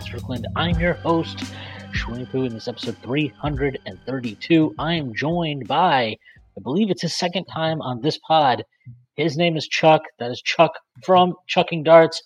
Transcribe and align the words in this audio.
Strickland. 0.00 0.46
I'm 0.56 0.78
your 0.80 0.94
host, 0.94 1.38
Shwinny 1.92 2.30
Poo, 2.30 2.44
in 2.44 2.54
this 2.54 2.68
episode 2.68 2.96
332. 3.02 4.74
I 4.78 4.94
am 4.94 5.12
joined 5.14 5.68
by, 5.68 6.16
I 6.56 6.60
believe 6.62 6.90
it's 6.90 7.02
his 7.02 7.18
second 7.18 7.44
time 7.44 7.82
on 7.82 8.00
this 8.00 8.18
pod. 8.26 8.64
His 9.16 9.36
name 9.36 9.56
is 9.56 9.68
Chuck. 9.68 10.00
That 10.18 10.30
is 10.30 10.40
Chuck 10.40 10.72
from 11.04 11.34
Chucking 11.48 11.82
Darts. 11.82 12.22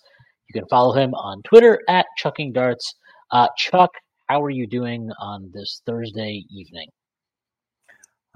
You 0.47 0.61
can 0.61 0.69
follow 0.69 0.93
him 0.93 1.13
on 1.15 1.41
Twitter 1.43 1.81
at 1.89 2.05
Chucking 2.17 2.53
Darts. 2.53 2.95
Uh, 3.31 3.47
Chuck, 3.57 3.89
how 4.27 4.41
are 4.41 4.49
you 4.49 4.67
doing 4.67 5.09
on 5.19 5.51
this 5.53 5.81
Thursday 5.85 6.45
evening? 6.49 6.87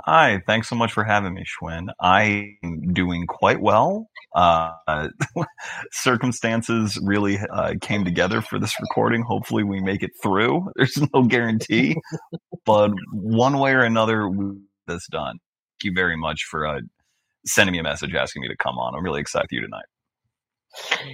Hi, 0.06 0.42
thanks 0.48 0.68
so 0.68 0.76
much 0.76 0.94
for 0.94 1.04
having 1.04 1.36
me, 1.36 1.44
Shwin. 1.46 1.90
I'm 2.00 2.58
doing 2.92 3.28
quite 3.28 3.62
well. 3.62 4.10
Uh, 4.34 4.72
circumstances 5.92 6.98
really 7.04 7.38
uh, 7.54 7.76
came 7.82 8.04
together 8.04 8.42
for 8.42 8.58
this 8.58 8.74
recording. 8.80 9.22
Hopefully, 9.22 9.64
we 9.64 9.80
make 9.80 10.02
it 10.02 10.12
through. 10.24 10.72
There's 10.76 10.98
no 11.14 11.24
guarantee, 11.24 11.96
but 12.66 12.92
one 13.12 13.60
way 13.60 13.74
or 13.74 13.82
another, 13.82 14.28
we 14.28 14.56
this 14.88 15.06
done. 15.12 15.38
Thank 15.80 15.84
you 15.84 15.94
very 15.94 16.18
much 16.18 16.46
for 16.50 16.66
uh, 16.66 16.82
sending 17.46 17.74
me 17.74 17.80
a 17.80 17.84
message 17.84 18.16
asking 18.16 18.42
me 18.42 18.48
to 18.48 18.58
come 18.58 18.80
on. 18.80 18.96
I'm 18.96 19.04
really 19.04 19.22
excited 19.22 19.48
for 19.50 19.56
you 19.56 19.62
tonight. 19.62 19.86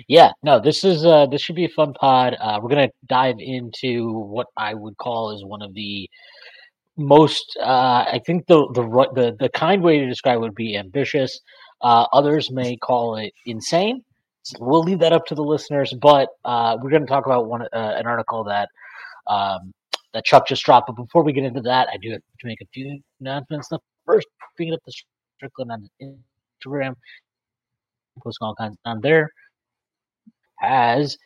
Yeah, 0.07 0.31
no, 0.43 0.59
this 0.61 0.83
is 0.85 1.05
uh, 1.05 1.25
this 1.25 1.41
should 1.41 1.55
be 1.55 1.65
a 1.65 1.69
fun 1.69 1.93
pod. 1.93 2.35
Uh, 2.39 2.59
we're 2.61 2.69
gonna 2.69 2.89
dive 3.07 3.35
into 3.39 4.11
what 4.11 4.47
I 4.55 4.75
would 4.75 4.97
call 4.97 5.35
is 5.35 5.43
one 5.43 5.61
of 5.61 5.73
the 5.73 6.09
most 6.97 7.57
uh, 7.61 8.05
I 8.11 8.19
think 8.25 8.47
the, 8.47 8.67
the 8.73 8.83
the 9.13 9.35
the 9.39 9.49
kind 9.49 9.83
way 9.83 9.99
to 9.99 10.07
describe 10.07 10.39
would 10.39 10.55
be 10.55 10.75
ambitious. 10.75 11.39
Uh, 11.81 12.05
others 12.11 12.51
may 12.51 12.75
call 12.77 13.15
it 13.17 13.33
insane. 13.45 14.03
So 14.43 14.57
we'll 14.61 14.81
leave 14.81 14.99
that 14.99 15.13
up 15.13 15.25
to 15.27 15.35
the 15.35 15.43
listeners, 15.43 15.93
but 16.01 16.29
uh, 16.45 16.77
we're 16.81 16.89
going 16.89 17.01
to 17.01 17.07
talk 17.07 17.25
about 17.25 17.47
one 17.47 17.63
uh, 17.63 17.67
an 17.73 18.07
article 18.07 18.43
that 18.45 18.69
um, 19.27 19.73
that 20.13 20.25
Chuck 20.25 20.47
just 20.47 20.63
dropped. 20.63 20.87
But 20.87 20.95
before 20.95 21.23
we 21.23 21.33
get 21.33 21.43
into 21.43 21.61
that, 21.61 21.87
I 21.93 21.97
do 21.97 22.11
have 22.11 22.21
to 22.39 22.47
make 22.47 22.61
a 22.61 22.65
few 22.73 22.99
announcements. 23.19 23.67
The 23.67 23.79
first, 24.05 24.27
picking 24.57 24.73
up 24.73 24.79
the 24.85 24.93
Strickland 25.35 25.71
on 25.71 25.89
Instagram, 26.01 26.95
posting 28.23 28.45
all 28.45 28.55
kinds 28.55 28.77
on 28.85 29.01
there, 29.01 29.29
has 30.59 31.17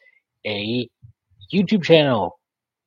a 0.46 0.90
YouTube 1.54 1.84
channel 1.84 2.40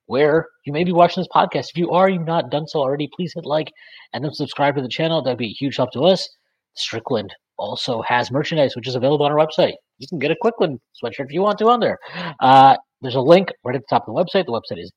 where 0.06 0.46
you 0.64 0.72
may 0.72 0.84
be 0.84 0.92
watching 0.92 1.20
this 1.20 1.28
podcast. 1.34 1.70
If 1.70 1.76
you 1.76 1.90
are, 1.90 2.08
you've 2.08 2.26
not 2.26 2.50
done 2.50 2.66
so 2.66 2.80
already, 2.80 3.10
please 3.14 3.32
hit 3.34 3.44
like 3.44 3.70
and 4.12 4.24
then 4.24 4.32
subscribe 4.32 4.76
to 4.76 4.82
the 4.82 4.88
channel. 4.88 5.22
That'd 5.22 5.38
be 5.38 5.46
a 5.46 5.56
huge 5.58 5.76
help 5.76 5.92
to 5.92 6.04
us. 6.04 6.28
Strickland 6.76 7.34
also 7.58 8.02
has 8.02 8.30
merchandise, 8.30 8.76
which 8.76 8.86
is 8.88 8.94
available 8.94 9.26
on 9.26 9.32
our 9.32 9.38
website. 9.38 9.74
You 9.98 10.06
can 10.08 10.18
get 10.18 10.30
a 10.30 10.36
Quickland 10.40 10.78
sweatshirt 11.02 11.26
if 11.26 11.32
you 11.32 11.40
want 11.40 11.58
to 11.58 11.68
on 11.68 11.80
there. 11.80 11.98
Uh, 12.40 12.76
there's 13.00 13.14
a 13.14 13.20
link 13.20 13.48
right 13.64 13.76
at 13.76 13.82
the 13.82 13.86
top 13.88 14.08
of 14.08 14.14
the 14.14 14.20
website. 14.20 14.46
The 14.46 14.52
website 14.52 14.80
is 14.80 14.92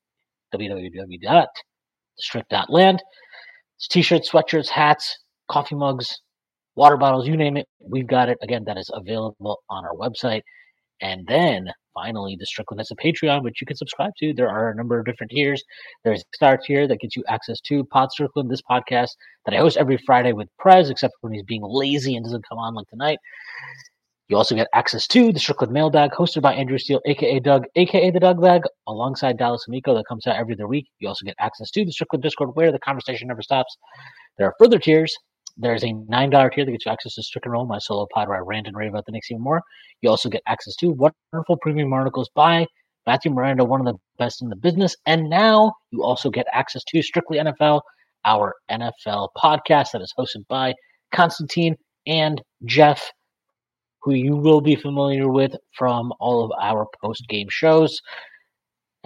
www.strict.land. 0.54 3.02
It's 3.76 3.88
t-shirts, 3.88 4.30
sweatshirts, 4.30 4.70
hats, 4.70 5.18
coffee 5.48 5.76
mugs, 5.76 6.20
water 6.74 6.96
bottles, 6.96 7.28
you 7.28 7.36
name 7.36 7.56
it. 7.56 7.66
We've 7.80 8.06
got 8.06 8.28
it. 8.28 8.38
Again, 8.42 8.64
that 8.66 8.76
is 8.76 8.90
available 8.92 9.60
on 9.70 9.84
our 9.84 9.94
website. 9.94 10.42
And 11.00 11.26
then 11.26 11.70
finally, 11.94 12.36
the 12.38 12.46
Strickland 12.46 12.80
has 12.80 12.90
a 12.90 12.96
Patreon, 12.96 13.42
which 13.42 13.60
you 13.60 13.66
can 13.66 13.76
subscribe 13.76 14.12
to. 14.18 14.32
There 14.32 14.48
are 14.48 14.70
a 14.70 14.74
number 14.74 14.98
of 14.98 15.06
different 15.06 15.30
tiers. 15.30 15.62
There's 16.04 16.20
a 16.20 16.36
star 16.36 16.56
tier 16.56 16.86
that 16.88 17.00
gets 17.00 17.16
you 17.16 17.24
access 17.28 17.60
to 17.62 17.84
Pod 17.84 18.10
Strickland, 18.12 18.50
this 18.50 18.62
podcast 18.62 19.10
that 19.44 19.54
I 19.54 19.58
host 19.58 19.76
every 19.76 19.98
Friday 19.98 20.32
with 20.32 20.48
Prez, 20.58 20.90
except 20.90 21.14
when 21.20 21.32
he's 21.32 21.42
being 21.42 21.62
lazy 21.64 22.16
and 22.16 22.24
doesn't 22.24 22.48
come 22.48 22.58
on 22.58 22.74
like 22.74 22.88
tonight. 22.88 23.18
You 24.28 24.36
also 24.36 24.54
get 24.54 24.68
access 24.74 25.06
to 25.08 25.32
the 25.32 25.40
Strickland 25.40 25.72
Mailbag, 25.72 26.10
hosted 26.10 26.42
by 26.42 26.52
Andrew 26.52 26.76
Steele, 26.76 27.00
aka 27.06 27.40
Doug, 27.40 27.64
aka 27.76 28.10
the 28.10 28.20
Doug 28.20 28.42
Bag, 28.42 28.62
alongside 28.86 29.38
Dallas 29.38 29.64
Amico, 29.66 29.94
that 29.94 30.04
comes 30.06 30.26
out 30.26 30.36
every 30.36 30.52
other 30.52 30.68
week. 30.68 30.86
You 30.98 31.08
also 31.08 31.24
get 31.24 31.34
access 31.38 31.70
to 31.70 31.84
the 31.84 31.92
Strickland 31.92 32.22
Discord, 32.22 32.50
where 32.52 32.70
the 32.70 32.78
conversation 32.78 33.28
never 33.28 33.40
stops. 33.40 33.78
There 34.36 34.46
are 34.46 34.54
further 34.58 34.78
tiers 34.78 35.16
there's 35.58 35.82
a 35.82 35.88
$9 35.88 36.52
tier 36.52 36.64
that 36.64 36.70
gets 36.70 36.86
you 36.86 36.92
access 36.92 37.14
to 37.14 37.22
Stricken 37.22 37.52
Roll, 37.52 37.66
my 37.66 37.78
solo 37.78 38.06
pod 38.14 38.28
where 38.28 38.38
I 38.38 38.40
rant 38.40 38.68
and 38.68 38.76
rave 38.76 38.90
about 38.90 39.06
the 39.06 39.12
Knicks 39.12 39.30
even 39.30 39.42
more. 39.42 39.60
You 40.00 40.10
also 40.10 40.28
get 40.28 40.42
access 40.46 40.76
to 40.76 40.90
wonderful 40.92 41.56
premium 41.60 41.92
articles 41.92 42.30
by 42.34 42.66
Matthew 43.06 43.32
Miranda, 43.32 43.64
one 43.64 43.80
of 43.80 43.86
the 43.86 43.98
best 44.18 44.40
in 44.42 44.48
the 44.48 44.56
business. 44.56 44.94
And 45.06 45.28
now 45.28 45.72
you 45.90 46.04
also 46.04 46.30
get 46.30 46.46
access 46.52 46.82
to 46.88 47.02
Strictly 47.02 47.38
NFL, 47.38 47.80
our 48.24 48.54
NFL 48.70 49.28
podcast 49.36 49.92
that 49.92 50.02
is 50.02 50.12
hosted 50.18 50.46
by 50.48 50.74
Constantine 51.12 51.76
and 52.06 52.40
Jeff, 52.64 53.10
who 54.02 54.14
you 54.14 54.36
will 54.36 54.60
be 54.60 54.76
familiar 54.76 55.28
with 55.28 55.54
from 55.76 56.12
all 56.20 56.44
of 56.44 56.52
our 56.60 56.86
post 57.02 57.24
game 57.28 57.48
shows. 57.50 57.98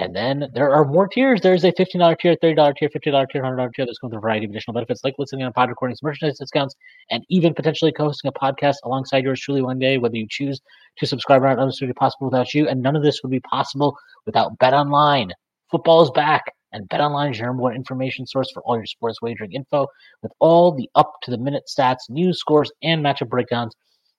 And 0.03 0.17
then 0.17 0.51
there 0.53 0.75
are 0.75 0.85
more 0.85 1.07
tiers. 1.07 1.41
There's 1.41 1.63
a 1.63 1.71
$15 1.71 2.19
tier, 2.19 2.35
$30 2.35 2.77
tier, 2.77 2.89
$50 2.89 3.29
tier, 3.31 3.41
$100 3.41 3.73
tier 3.73 3.87
that's 3.87 3.99
going 3.99 4.11
with 4.11 4.19
a 4.19 4.21
variety 4.21 4.47
of 4.47 4.51
additional 4.51 4.75
benefits 4.75 5.05
like 5.05 5.15
listening 5.17 5.45
on 5.45 5.53
pod 5.53 5.69
recordings, 5.69 6.03
merchandise 6.03 6.41
discounts, 6.41 6.75
and 7.11 7.25
even 7.29 7.55
potentially 7.55 7.93
co 7.93 8.07
hosting 8.07 8.29
a 8.29 8.33
podcast 8.33 8.79
alongside 8.83 9.23
yours 9.23 9.41
truly 9.41 9.63
one 9.63 9.79
day, 9.79 9.99
whether 9.99 10.17
you 10.17 10.27
choose 10.29 10.61
to 10.99 11.07
subscribe 11.07 11.41
or 11.43 11.47
not. 11.47 11.59
None 11.59 11.69
this 11.69 11.81
would 11.81 11.87
be 11.87 11.93
possible 11.93 12.27
without 12.27 12.53
you. 12.53 12.67
And 12.67 12.83
none 12.83 12.97
of 12.97 13.05
this 13.05 13.23
would 13.23 13.31
be 13.31 13.39
possible 13.39 13.97
without 14.27 14.59
Bet 14.59 14.75
Online. 14.75 15.31
Football 15.71 16.03
is 16.03 16.11
back, 16.11 16.47
and 16.73 16.89
Bet 16.89 17.01
Online 17.01 17.31
is 17.31 17.39
your 17.39 17.47
number 17.47 17.63
one 17.63 17.77
information 17.77 18.27
source 18.27 18.51
for 18.53 18.61
all 18.65 18.77
your 18.77 18.87
sports 18.87 19.23
wagering 19.23 19.53
info 19.53 19.87
with 20.21 20.33
all 20.41 20.73
the 20.73 20.91
up 20.97 21.13
to 21.23 21.31
the 21.31 21.39
minute 21.39 21.65
stats, 21.69 22.11
news, 22.11 22.41
scores, 22.41 22.73
and 22.83 23.05
matchup 23.05 23.29
breakdowns. 23.29 23.73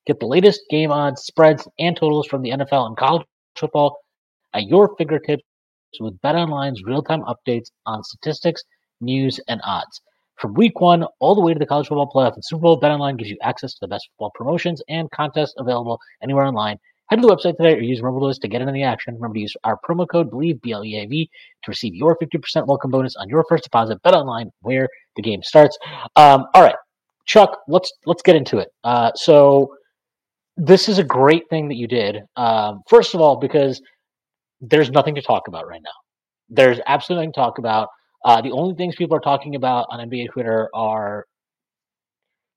Get 0.07 0.21
the 0.21 0.27
latest 0.27 0.61
game 0.69 0.93
odds, 0.93 1.23
spreads, 1.23 1.67
and 1.77 1.97
totals 1.97 2.27
from 2.27 2.41
the 2.41 2.51
NFL 2.51 2.87
and 2.87 2.95
college 2.95 3.27
football 3.57 3.99
at 4.53 4.63
your 4.63 4.95
fingertips 4.97 5.43
with 5.99 6.19
BetOnline's 6.21 6.83
real-time 6.83 7.21
updates 7.21 7.71
on 7.85 8.03
statistics, 8.03 8.63
news, 9.01 9.39
and 9.47 9.61
odds. 9.63 10.01
From 10.37 10.53
week 10.55 10.81
one 10.81 11.05
all 11.19 11.35
the 11.35 11.41
way 11.41 11.53
to 11.53 11.59
the 11.59 11.65
college 11.65 11.87
football 11.87 12.11
playoff 12.13 12.33
and 12.33 12.43
Super 12.43 12.61
Bowl, 12.61 12.81
BetOnline 12.81 13.17
gives 13.17 13.29
you 13.29 13.37
access 13.41 13.73
to 13.73 13.77
the 13.81 13.87
best 13.87 14.09
football 14.11 14.31
promotions 14.35 14.81
and 14.89 15.09
contests 15.11 15.53
available 15.57 15.99
anywhere 16.21 16.45
online. 16.45 16.77
Head 17.09 17.21
to 17.21 17.27
the 17.27 17.35
website 17.35 17.57
today 17.57 17.75
or 17.75 17.81
use 17.81 18.01
RoboList 18.01 18.39
to 18.41 18.47
get 18.47 18.61
in 18.61 18.73
the 18.73 18.83
action. 18.83 19.13
Remember 19.13 19.35
to 19.35 19.41
use 19.41 19.53
our 19.63 19.77
promo 19.87 20.07
code 20.07 20.31
BLEAV, 20.31 20.61
B-L-E-A-V, 20.61 21.29
to 21.63 21.71
receive 21.71 21.93
your 21.93 22.17
50% 22.17 22.65
welcome 22.65 22.91
bonus 22.91 23.15
on 23.17 23.29
your 23.29 23.45
first 23.47 23.65
deposit. 23.65 24.01
BetOnline, 24.03 24.49
where 24.61 24.87
the 25.15 25.21
game 25.21 25.43
starts. 25.43 25.77
Um, 26.15 26.45
all 26.53 26.63
right, 26.63 26.75
Chuck, 27.25 27.59
let's 27.67 27.91
let's 28.05 28.21
get 28.21 28.35
into 28.35 28.57
it. 28.57 28.69
Uh, 28.83 29.11
so 29.15 29.75
this 30.57 30.87
is 30.87 30.97
a 30.97 31.03
great 31.03 31.49
thing 31.49 31.67
that 31.67 31.75
you 31.75 31.87
did. 31.87 32.23
Um, 32.35 32.81
first 32.87 33.13
of 33.13 33.21
all, 33.21 33.37
because 33.37 33.81
there's 34.63 34.89
nothing 34.89 35.15
to 35.15 35.21
talk 35.21 35.47
about 35.47 35.67
right 35.67 35.81
now. 35.83 35.91
There's 36.49 36.79
absolutely 36.87 37.27
nothing 37.27 37.33
to 37.33 37.39
talk 37.39 37.57
about. 37.59 37.89
Uh, 38.23 38.41
the 38.41 38.51
only 38.51 38.75
things 38.75 38.95
people 38.95 39.17
are 39.17 39.21
talking 39.21 39.55
about 39.55 39.87
on 39.89 39.99
NBA 39.99 40.31
Twitter 40.31 40.69
are 40.73 41.25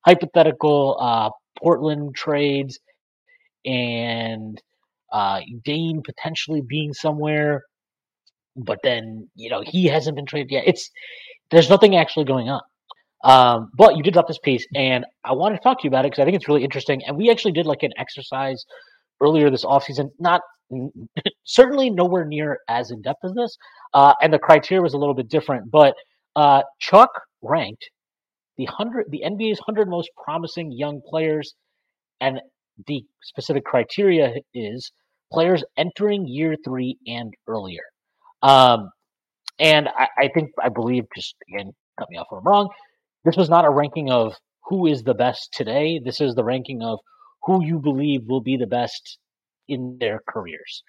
hypothetical 0.06 0.96
uh, 1.00 1.30
Portland 1.58 2.14
trades 2.14 2.78
and 3.64 4.62
uh, 5.12 5.40
Dame 5.64 6.02
potentially 6.04 6.60
being 6.60 6.92
somewhere, 6.92 7.64
but 8.54 8.78
then 8.84 9.28
you 9.34 9.50
know 9.50 9.62
he 9.66 9.86
hasn't 9.86 10.14
been 10.14 10.26
traded 10.26 10.52
yet. 10.52 10.64
It's 10.66 10.90
there's 11.50 11.68
nothing 11.68 11.96
actually 11.96 12.26
going 12.26 12.48
on. 12.48 12.60
Um, 13.24 13.70
but 13.76 13.96
you 13.96 14.04
did 14.04 14.12
drop 14.12 14.28
this 14.28 14.38
piece, 14.38 14.64
and 14.74 15.04
I 15.24 15.32
wanted 15.32 15.56
to 15.56 15.62
talk 15.62 15.80
to 15.80 15.84
you 15.84 15.90
about 15.90 16.04
it 16.04 16.12
because 16.12 16.22
I 16.22 16.24
think 16.24 16.36
it's 16.36 16.46
really 16.46 16.62
interesting. 16.62 17.02
And 17.04 17.16
we 17.16 17.30
actually 17.30 17.52
did 17.52 17.66
like 17.66 17.82
an 17.82 17.92
exercise 17.96 18.64
earlier 19.20 19.50
this 19.50 19.64
offseason, 19.64 20.10
not 20.18 20.40
certainly 21.44 21.90
nowhere 21.90 22.24
near 22.24 22.58
as 22.68 22.90
in 22.90 23.02
depth 23.02 23.24
as 23.24 23.32
this. 23.34 23.56
Uh, 23.94 24.14
and 24.20 24.32
the 24.32 24.38
criteria 24.38 24.82
was 24.82 24.94
a 24.94 24.98
little 24.98 25.14
bit 25.14 25.28
different. 25.28 25.70
But 25.70 25.94
uh, 26.34 26.62
Chuck 26.80 27.10
ranked 27.42 27.88
the 28.56 28.66
hundred, 28.66 29.06
the 29.10 29.22
NBA's 29.24 29.60
hundred 29.60 29.88
most 29.88 30.10
promising 30.22 30.72
young 30.72 31.00
players, 31.08 31.54
and 32.20 32.40
the 32.86 33.04
specific 33.22 33.64
criteria 33.64 34.34
is 34.54 34.90
players 35.32 35.64
entering 35.76 36.26
year 36.26 36.56
three 36.64 36.98
and 37.06 37.34
earlier. 37.46 37.82
Um, 38.42 38.90
and 39.58 39.88
I, 39.88 40.08
I 40.18 40.28
think 40.32 40.50
I 40.62 40.68
believe, 40.68 41.04
just 41.14 41.36
again, 41.52 41.72
cut 41.98 42.08
me 42.10 42.18
off 42.18 42.26
if 42.30 42.38
I'm 42.38 42.44
wrong. 42.44 42.68
This 43.24 43.36
was 43.36 43.48
not 43.48 43.64
a 43.64 43.70
ranking 43.70 44.10
of 44.10 44.34
who 44.66 44.86
is 44.86 45.02
the 45.02 45.14
best 45.14 45.52
today. 45.52 46.00
This 46.04 46.20
is 46.20 46.34
the 46.34 46.44
ranking 46.44 46.82
of 46.82 46.98
who 47.46 47.64
you 47.64 47.78
believe 47.78 48.26
will 48.26 48.40
be 48.40 48.56
the 48.56 48.66
best 48.66 49.18
in 49.68 49.96
their 49.98 50.20
careers. 50.28 50.82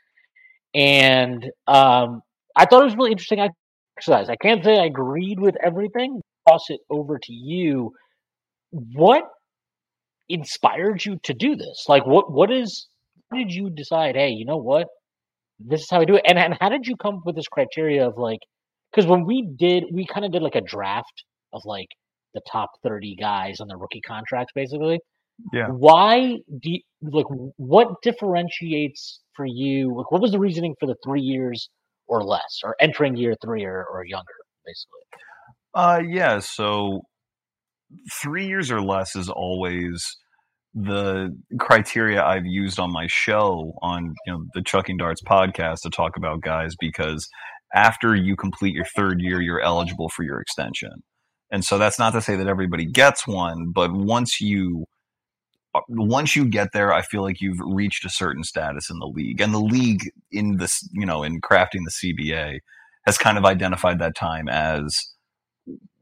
And 0.74 1.45
um, 1.68 2.21
I 2.56 2.65
thought 2.65 2.81
it 2.81 2.86
was 2.86 2.95
really 2.95 3.12
interesting. 3.12 3.39
Exercise. 3.98 4.30
I 4.30 4.36
can't 4.36 4.63
say 4.63 4.80
I 4.80 4.86
agreed 4.86 5.39
with 5.39 5.56
everything. 5.63 6.21
Toss 6.48 6.65
it 6.69 6.81
over 6.89 7.18
to 7.18 7.33
you. 7.33 7.94
What 8.71 9.24
inspired 10.30 11.04
you 11.06 11.19
to 11.24 11.33
do 11.33 11.56
this? 11.56 11.86
Like, 11.88 12.06
what 12.06 12.31
what 12.31 12.51
is? 12.51 12.88
Did 13.33 13.51
you 13.51 13.69
decide? 13.69 14.15
Hey, 14.15 14.30
you 14.30 14.45
know 14.45 14.57
what? 14.57 14.88
This 15.59 15.81
is 15.81 15.89
how 15.89 16.01
I 16.01 16.06
do 16.06 16.15
it. 16.15 16.25
And 16.27 16.38
and 16.38 16.56
how 16.59 16.69
did 16.69 16.86
you 16.86 16.95
come 16.95 17.15
up 17.15 17.21
with 17.25 17.36
this 17.36 17.48
criteria 17.48 18.07
of 18.07 18.18
like? 18.18 18.39
Because 18.92 19.07
when 19.07 19.25
we 19.25 19.48
did, 19.57 19.86
we 19.92 20.06
kind 20.06 20.25
of 20.25 20.31
did 20.31 20.42
like 20.42 20.56
a 20.56 20.62
draft 20.62 21.24
of 21.54 21.62
like 21.65 21.89
the 22.33 22.42
top 22.50 22.69
thirty 22.83 23.15
guys 23.15 23.59
on 23.59 23.68
the 23.68 23.77
rookie 23.77 24.01
contracts, 24.01 24.54
basically. 24.54 25.00
Yeah. 25.54 25.68
Why 25.68 26.38
do 26.62 26.72
you, 26.72 26.80
like 27.01 27.25
what 27.57 28.01
differentiates 28.01 29.22
for 29.36 29.45
you? 29.45 29.95
Like, 29.95 30.12
what 30.12 30.22
was 30.22 30.31
the 30.31 30.39
reasoning 30.39 30.75
for 30.80 30.88
the 30.88 30.95
three 31.06 31.22
years 31.22 31.69
or 32.07 32.24
less, 32.24 32.62
or 32.63 32.75
entering 32.80 33.16
year 33.16 33.36
three 33.44 33.63
or, 33.66 33.86
or 33.86 34.06
younger, 34.06 34.34
basically? 34.66 35.01
Uh, 35.74 36.01
yeah. 36.10 36.39
So 36.39 37.01
three 38.22 38.48
years 38.48 38.72
or 38.72 38.81
less 38.81 39.16
is 39.16 39.30
always 39.30 40.04
the 40.74 41.30
criteria 41.60 42.24
I've 42.24 42.45
used 42.45 42.80
on 42.80 42.92
my 42.92 43.07
show 43.07 43.74
on 43.81 44.13
you 44.25 44.33
know 44.33 44.44
the 44.54 44.62
Chucking 44.62 44.98
Darts 44.98 45.22
podcast 45.24 45.78
to 45.83 45.90
talk 45.90 46.18
about 46.18 46.42
guys 46.42 46.75
because 46.80 47.28
after 47.75 48.16
you 48.16 48.36
complete 48.36 48.74
your 48.74 48.86
third 48.95 49.19
year, 49.19 49.42
you're 49.42 49.62
eligible 49.62 50.10
for 50.10 50.24
your 50.24 50.40
extension. 50.40 50.92
And 51.51 51.63
so 51.63 51.78
that's 51.78 52.00
not 52.00 52.12
to 52.12 52.22
say 52.22 52.36
that 52.36 52.48
everybody 52.48 52.86
gets 52.86 53.25
one, 53.25 53.72
but 53.74 53.92
once 53.94 54.42
you 54.42 54.86
once 55.88 56.35
you 56.35 56.45
get 56.45 56.69
there, 56.74 56.94
I 56.94 57.01
feel 57.01 57.21
like 57.21 57.41
you've 57.41 57.59
reached 57.59 58.06
a 58.06 58.09
certain 58.09 58.44
status 58.44 58.89
in 58.89 59.00
the 59.00 59.07
league. 59.07 59.41
And 59.41 59.53
the 59.53 59.59
league 59.59 60.09
in 60.31 60.57
this, 60.57 60.88
you 60.94 61.06
know, 61.06 61.24
in 61.24 61.41
crafting 61.41 61.83
the 61.85 61.91
CBA 62.13 62.59
has 63.06 63.18
kind 63.18 63.38
of 63.38 63.45
identified 63.45 64.00
that 64.00 64.15
time 64.15 64.50
as 64.50 64.95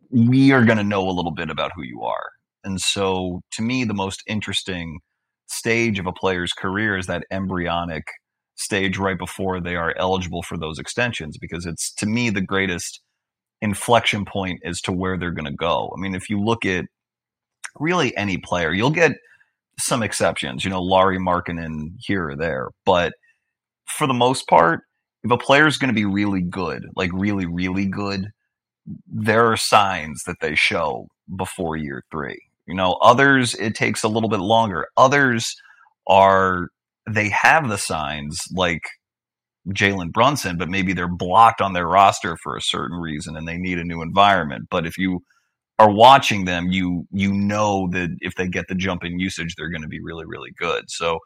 we 0.10 0.52
are 0.52 0.66
going 0.66 0.78
to 0.78 0.84
know 0.84 1.08
a 1.08 1.12
little 1.12 1.32
bit 1.32 1.50
about 1.50 1.72
who 1.76 1.84
you 1.84 2.02
are. 2.04 2.30
And 2.64 2.82
so 2.82 3.42
to 3.52 3.62
me, 3.62 3.84
the 3.84 3.94
most 3.94 4.24
interesting 4.28 5.00
stage 5.48 6.00
of 6.00 6.08
a 6.08 6.14
player's 6.14 6.54
career 6.54 6.98
is 6.98 7.06
that 7.08 7.26
embryonic 7.32 8.04
stage 8.56 8.98
right 8.98 9.18
before 9.18 9.60
they 9.60 9.76
are 9.76 9.94
eligible 9.98 10.42
for 10.42 10.58
those 10.58 10.80
extensions 10.80 11.38
because 11.38 11.66
it's 11.66 11.94
to 11.94 12.06
me 12.06 12.30
the 12.30 12.42
greatest 12.42 13.02
inflection 13.62 14.26
point 14.26 14.60
as 14.66 14.82
to 14.82 14.92
where 14.92 15.18
they're 15.18 15.32
going 15.32 15.46
to 15.46 15.52
go. 15.52 15.94
I 15.96 16.00
mean, 16.00 16.16
if 16.16 16.30
you 16.30 16.42
look 16.42 16.66
at 16.66 16.86
really 17.80 18.16
any 18.18 18.38
player, 18.38 18.74
you'll 18.74 18.90
get 18.90 19.14
some 19.80 20.04
exceptions, 20.04 20.64
you 20.64 20.70
know, 20.70 20.82
Lauri 20.82 21.20
Markkanen 21.20 21.96
here 22.00 22.30
or 22.30 22.36
there, 22.36 22.70
but 22.86 23.14
for 23.86 24.08
the 24.08 24.14
most 24.14 24.48
part, 24.48 24.82
if 25.24 25.32
a 25.32 25.38
player 25.38 25.68
is 25.68 25.78
going 25.78 25.90
to 25.90 25.96
be 25.96 26.06
really 26.06 26.42
good, 26.42 26.84
like 26.96 27.12
really, 27.14 27.46
really 27.46 27.86
good, 27.86 28.30
there 29.08 29.52
are 29.52 29.58
signs 29.58 30.22
that 30.28 30.38
they 30.42 30.56
show 30.56 31.08
before 31.36 31.76
year 31.76 32.04
three. 32.12 32.40
You 32.68 32.76
know, 32.76 32.94
others, 33.02 33.54
it 33.56 33.76
takes 33.76 34.04
a 34.04 34.08
little 34.08 34.30
bit 34.30 34.40
longer. 34.40 34.88
Others 34.98 35.56
are, 36.08 36.70
they 37.10 37.30
have 37.30 37.70
the 37.70 37.78
signs 37.78 38.40
like 38.54 38.82
Jalen 39.70 40.12
Brunson, 40.12 40.58
but 40.58 40.70
maybe 40.70 40.94
they're 40.94 41.08
blocked 41.08 41.62
on 41.62 41.74
their 41.74 41.88
roster 41.88 42.38
for 42.44 42.56
a 42.56 42.62
certain 42.62 42.98
reason 42.98 43.36
and 43.36 43.48
they 43.48 43.58
need 43.58 43.80
a 43.80 43.84
new 43.84 44.02
environment. 44.02 44.68
But 44.70 44.86
if 44.86 44.98
you 44.98 45.22
are 45.80 45.92
watching 45.92 46.46
them, 46.46 46.68
you 46.72 47.06
you 47.12 47.34
know 47.34 47.90
that 47.92 48.16
if 48.22 48.36
they 48.36 48.48
get 48.48 48.68
the 48.68 48.76
jump 48.76 49.04
in 49.04 49.20
usage, 49.20 49.56
they're 49.56 49.70
going 49.70 49.82
to 49.82 49.88
be 49.88 50.02
really 50.02 50.26
really 50.26 50.52
good. 50.58 50.86
So 50.88 51.20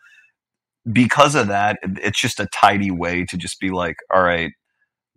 because 0.91 1.35
of 1.35 1.47
that, 1.47 1.77
it's 1.83 2.19
just 2.19 2.39
a 2.39 2.47
tidy 2.47 2.91
way 2.91 3.25
to 3.25 3.37
just 3.37 3.59
be 3.59 3.69
like, 3.69 3.97
all 4.13 4.23
right, 4.23 4.51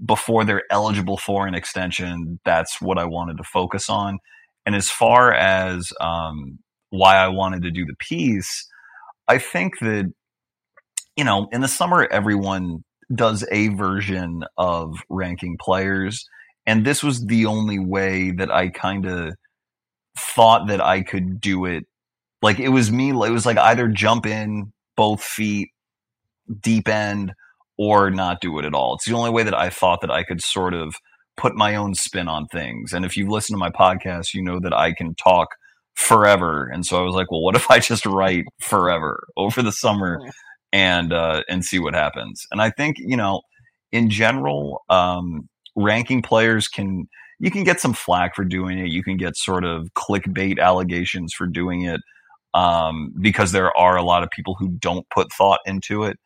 before 0.04 0.44
they're 0.44 0.64
eligible 0.70 1.16
for 1.16 1.46
an 1.46 1.54
extension, 1.54 2.40
that's 2.44 2.80
what 2.80 2.98
I 2.98 3.04
wanted 3.04 3.38
to 3.38 3.44
focus 3.44 3.88
on. 3.88 4.18
And 4.66 4.74
as 4.74 4.90
far 4.90 5.32
as 5.32 5.92
um, 6.00 6.58
why 6.90 7.16
I 7.16 7.28
wanted 7.28 7.62
to 7.62 7.70
do 7.70 7.84
the 7.84 7.96
piece, 7.98 8.68
I 9.28 9.38
think 9.38 9.78
that 9.80 10.12
you 11.16 11.24
know 11.24 11.48
in 11.52 11.60
the 11.60 11.68
summer 11.68 12.06
everyone 12.10 12.84
does 13.14 13.44
a 13.50 13.68
version 13.68 14.44
of 14.56 14.94
ranking 15.08 15.56
players 15.60 16.26
and 16.66 16.84
this 16.84 17.02
was 17.02 17.24
the 17.26 17.46
only 17.46 17.78
way 17.78 18.30
that 18.30 18.50
I 18.50 18.68
kind 18.68 19.06
of 19.06 19.34
thought 20.18 20.68
that 20.68 20.80
I 20.80 21.02
could 21.02 21.40
do 21.40 21.64
it. 21.64 21.84
Like 22.40 22.58
it 22.58 22.68
was 22.68 22.90
me, 22.90 23.10
it 23.10 23.30
was 23.30 23.46
like 23.46 23.58
either 23.58 23.88
jump 23.88 24.26
in 24.26 24.72
both 24.96 25.22
feet, 25.22 25.70
deep 26.60 26.88
end, 26.88 27.32
or 27.78 28.10
not 28.10 28.40
do 28.40 28.58
it 28.58 28.64
at 28.64 28.74
all. 28.74 28.94
It's 28.94 29.06
the 29.06 29.14
only 29.14 29.30
way 29.30 29.42
that 29.42 29.54
I 29.58 29.70
thought 29.70 30.00
that 30.02 30.10
I 30.10 30.22
could 30.22 30.42
sort 30.42 30.74
of 30.74 30.94
put 31.36 31.54
my 31.54 31.76
own 31.76 31.94
spin 31.94 32.28
on 32.28 32.46
things. 32.46 32.92
And 32.92 33.04
if 33.04 33.16
you've 33.16 33.28
listened 33.28 33.54
to 33.54 33.58
my 33.58 33.70
podcast, 33.70 34.34
you 34.34 34.42
know 34.42 34.60
that 34.60 34.74
I 34.74 34.92
can 34.92 35.14
talk 35.14 35.48
forever. 35.94 36.68
And 36.72 36.84
so 36.84 36.98
I 36.98 37.02
was 37.02 37.14
like, 37.14 37.30
well, 37.30 37.42
what 37.42 37.56
if 37.56 37.70
I 37.70 37.78
just 37.78 38.06
write 38.06 38.44
forever 38.60 39.24
over 39.36 39.62
the 39.62 39.72
summer 39.72 40.18
and 40.72 41.12
uh, 41.12 41.42
and 41.48 41.64
see 41.64 41.78
what 41.78 41.94
happens? 41.94 42.46
And 42.50 42.60
I 42.60 42.70
think 42.70 42.96
you 42.98 43.16
know, 43.16 43.42
in 43.90 44.10
general, 44.10 44.82
um, 44.88 45.48
ranking 45.76 46.22
players 46.22 46.68
can 46.68 47.06
you 47.38 47.50
can 47.50 47.64
get 47.64 47.80
some 47.80 47.92
flack 47.92 48.36
for 48.36 48.44
doing 48.44 48.78
it. 48.78 48.90
You 48.90 49.02
can 49.02 49.16
get 49.16 49.36
sort 49.36 49.64
of 49.64 49.88
clickbait 49.94 50.60
allegations 50.60 51.34
for 51.34 51.46
doing 51.46 51.82
it 51.82 52.00
um, 52.54 53.12
because 53.20 53.50
there 53.50 53.76
are 53.76 53.96
a 53.96 54.04
lot 54.04 54.22
of 54.22 54.30
people 54.30 54.54
who 54.58 54.68
don't 54.78 55.06
put 55.10 55.32
thought 55.32 55.58
into 55.66 56.04
it. 56.04 56.18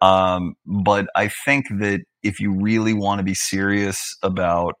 Um, 0.00 0.54
but 0.64 1.06
I 1.14 1.28
think 1.28 1.66
that 1.70 2.00
if 2.22 2.40
you 2.40 2.52
really 2.52 2.94
want 2.94 3.18
to 3.18 3.24
be 3.24 3.34
serious 3.34 4.16
about 4.22 4.74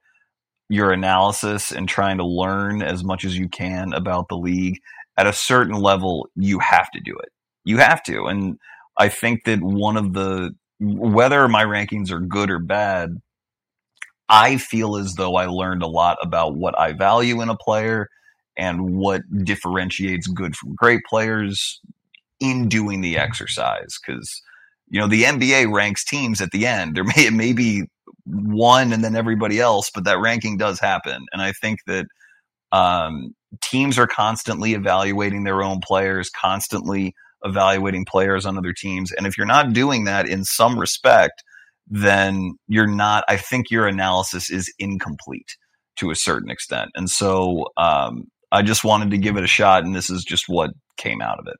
your 0.68 0.90
analysis 0.90 1.70
and 1.70 1.88
trying 1.88 2.18
to 2.18 2.26
learn 2.26 2.82
as 2.82 3.04
much 3.04 3.24
as 3.24 3.36
you 3.36 3.48
can 3.48 3.92
about 3.92 4.28
the 4.28 4.36
league 4.36 4.78
at 5.16 5.26
a 5.26 5.32
certain 5.32 5.76
level, 5.76 6.28
you 6.34 6.58
have 6.58 6.90
to 6.92 7.00
do 7.00 7.16
it. 7.18 7.28
You 7.64 7.78
have 7.78 8.02
to. 8.04 8.24
And 8.24 8.58
I 8.98 9.08
think 9.08 9.44
that 9.44 9.60
one 9.60 9.96
of 9.96 10.14
the, 10.14 10.52
whether 10.80 11.46
my 11.48 11.64
rankings 11.64 12.10
are 12.10 12.20
good 12.20 12.50
or 12.50 12.58
bad, 12.58 13.18
I 14.28 14.56
feel 14.56 14.96
as 14.96 15.14
though 15.14 15.36
I 15.36 15.46
learned 15.46 15.82
a 15.82 15.88
lot 15.88 16.16
about 16.22 16.56
what 16.56 16.78
I 16.78 16.92
value 16.92 17.40
in 17.42 17.48
a 17.48 17.56
player 17.56 18.08
and 18.56 18.96
what 18.96 19.22
differentiates 19.44 20.26
good 20.26 20.56
from 20.56 20.74
great 20.74 21.00
players 21.08 21.80
in 22.40 22.68
doing 22.68 23.00
the 23.00 23.18
exercise. 23.18 23.98
Because, 24.04 24.42
you 24.88 25.00
know, 25.00 25.08
the 25.08 25.24
NBA 25.24 25.72
ranks 25.72 26.04
teams 26.04 26.40
at 26.40 26.50
the 26.52 26.66
end. 26.66 26.96
There 26.96 27.04
may, 27.04 27.26
it 27.26 27.32
may 27.32 27.52
be 27.52 27.84
one 28.24 28.92
and 28.92 29.04
then 29.04 29.16
everybody 29.16 29.60
else, 29.60 29.90
but 29.94 30.04
that 30.04 30.20
ranking 30.20 30.56
does 30.56 30.80
happen. 30.80 31.24
And 31.32 31.42
I 31.42 31.52
think 31.52 31.80
that 31.86 32.06
um, 32.72 33.34
teams 33.60 33.98
are 33.98 34.06
constantly 34.06 34.74
evaluating 34.74 35.44
their 35.44 35.62
own 35.62 35.80
players, 35.80 36.30
constantly 36.30 37.14
evaluating 37.44 38.06
players 38.06 38.46
on 38.46 38.56
other 38.56 38.72
teams. 38.72 39.12
And 39.12 39.26
if 39.26 39.36
you're 39.36 39.46
not 39.46 39.72
doing 39.72 40.04
that 40.04 40.28
in 40.28 40.44
some 40.44 40.78
respect, 40.78 41.42
then 41.88 42.54
you're 42.66 42.86
not, 42.86 43.24
I 43.28 43.36
think 43.36 43.70
your 43.70 43.86
analysis 43.86 44.50
is 44.50 44.72
incomplete 44.78 45.56
to 45.96 46.10
a 46.10 46.16
certain 46.16 46.50
extent. 46.50 46.90
And 46.94 47.08
so 47.08 47.66
um, 47.76 48.24
I 48.52 48.62
just 48.62 48.84
wanted 48.84 49.10
to 49.10 49.18
give 49.18 49.36
it 49.36 49.44
a 49.44 49.48
shot, 49.48 49.84
and 49.84 49.94
this 49.94 50.10
is 50.10 50.24
just 50.24 50.48
what 50.48 50.70
came 50.96 51.20
out 51.20 51.38
of 51.38 51.46
it. 51.46 51.56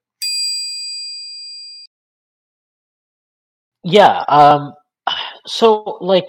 Yeah. 3.85 4.25
Um, 4.29 4.73
so, 5.47 5.99
like, 6.01 6.27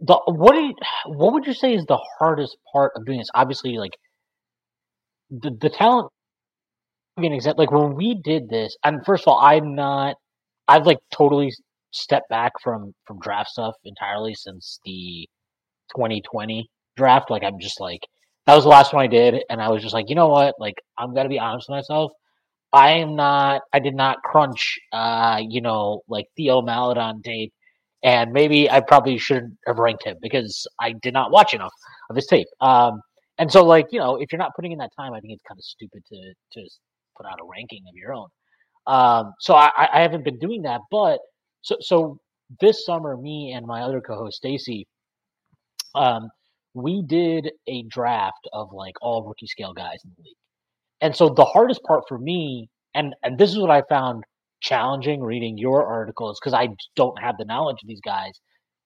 the 0.00 0.20
what 0.26 0.56
what 1.06 1.32
would 1.32 1.46
you 1.46 1.54
say 1.54 1.74
is 1.74 1.84
the 1.86 1.98
hardest 2.18 2.56
part 2.72 2.92
of 2.96 3.06
doing 3.06 3.18
this? 3.18 3.30
Obviously, 3.34 3.78
like 3.78 3.92
the 5.30 5.50
the 5.60 5.70
talent. 5.70 6.10
An 7.16 7.32
example. 7.32 7.62
Like 7.64 7.72
when 7.72 7.94
we 7.94 8.14
did 8.22 8.48
this, 8.48 8.76
and 8.84 9.04
first 9.04 9.24
of 9.24 9.28
all, 9.28 9.38
I'm 9.40 9.74
not. 9.74 10.16
I've 10.66 10.86
like 10.86 10.98
totally 11.12 11.52
stepped 11.92 12.28
back 12.28 12.52
from 12.62 12.94
from 13.06 13.20
draft 13.20 13.50
stuff 13.50 13.74
entirely 13.84 14.34
since 14.34 14.80
the 14.84 15.28
2020 15.94 16.68
draft. 16.96 17.30
Like 17.30 17.44
I'm 17.44 17.58
just 17.60 17.80
like 17.80 18.00
that 18.46 18.54
was 18.54 18.64
the 18.64 18.70
last 18.70 18.92
one 18.92 19.04
I 19.04 19.08
did, 19.08 19.42
and 19.48 19.60
I 19.60 19.70
was 19.70 19.82
just 19.82 19.94
like, 19.94 20.08
you 20.08 20.16
know 20.16 20.28
what? 20.28 20.54
Like 20.58 20.74
I'm 20.98 21.14
gonna 21.14 21.28
be 21.28 21.38
honest 21.38 21.68
with 21.68 21.76
myself. 21.76 22.12
I 22.72 22.92
am 22.92 23.16
not. 23.16 23.62
I 23.72 23.78
did 23.80 23.94
not 23.94 24.22
crunch, 24.22 24.78
uh, 24.92 25.40
you 25.46 25.60
know, 25.60 26.02
like 26.08 26.26
Theo 26.36 26.62
Maledon 26.62 27.22
tape, 27.22 27.52
and 28.02 28.32
maybe 28.32 28.70
I 28.70 28.80
probably 28.80 29.18
shouldn't 29.18 29.54
have 29.66 29.78
ranked 29.78 30.04
him 30.04 30.16
because 30.22 30.66
I 30.80 30.94
did 31.02 31.12
not 31.12 31.30
watch 31.30 31.54
enough 31.54 31.72
of 32.10 32.16
his 32.16 32.26
tape. 32.26 32.46
Um, 32.60 33.00
and 33.38 33.50
so, 33.52 33.64
like, 33.64 33.86
you 33.92 33.98
know, 33.98 34.16
if 34.16 34.32
you're 34.32 34.38
not 34.38 34.52
putting 34.56 34.72
in 34.72 34.78
that 34.78 34.90
time, 34.96 35.12
I 35.12 35.20
think 35.20 35.34
it's 35.34 35.42
kind 35.46 35.58
of 35.58 35.64
stupid 35.64 36.02
to 36.08 36.32
to 36.54 36.68
put 37.16 37.26
out 37.26 37.40
a 37.40 37.44
ranking 37.44 37.82
of 37.88 37.94
your 37.94 38.14
own. 38.14 38.28
Um, 38.86 39.32
so 39.40 39.54
I, 39.54 39.70
I 39.76 40.00
haven't 40.00 40.24
been 40.24 40.38
doing 40.38 40.62
that, 40.62 40.80
but 40.90 41.20
so 41.62 41.76
so 41.80 42.18
this 42.60 42.84
summer, 42.84 43.16
me 43.16 43.52
and 43.52 43.66
my 43.66 43.82
other 43.82 44.00
co-host 44.00 44.36
Stacy, 44.36 44.86
um, 45.94 46.28
we 46.74 47.02
did 47.02 47.50
a 47.66 47.82
draft 47.84 48.48
of 48.52 48.72
like 48.72 48.94
all 49.00 49.22
rookie 49.24 49.46
scale 49.46 49.72
guys 49.72 49.98
in 50.04 50.10
the 50.16 50.22
league. 50.22 50.36
And 51.00 51.16
so 51.16 51.28
the 51.28 51.44
hardest 51.44 51.82
part 51.84 52.04
for 52.08 52.18
me, 52.18 52.68
and 52.94 53.14
and 53.22 53.38
this 53.38 53.50
is 53.50 53.58
what 53.58 53.70
I 53.70 53.82
found 53.88 54.24
challenging 54.60 55.22
reading 55.22 55.58
your 55.58 55.84
articles 55.84 56.38
because 56.40 56.54
I 56.54 56.68
don't 56.94 57.20
have 57.20 57.36
the 57.38 57.44
knowledge 57.44 57.78
of 57.82 57.88
these 57.88 58.00
guys, 58.04 58.32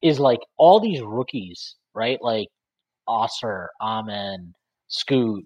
is 0.03 0.19
like 0.19 0.41
all 0.57 0.81
these 0.81 1.03
rookies, 1.03 1.77
right? 1.95 2.19
Like 2.23 2.49
Ausar, 3.09 3.67
Amen, 3.81 4.55
Scoot, 4.89 5.45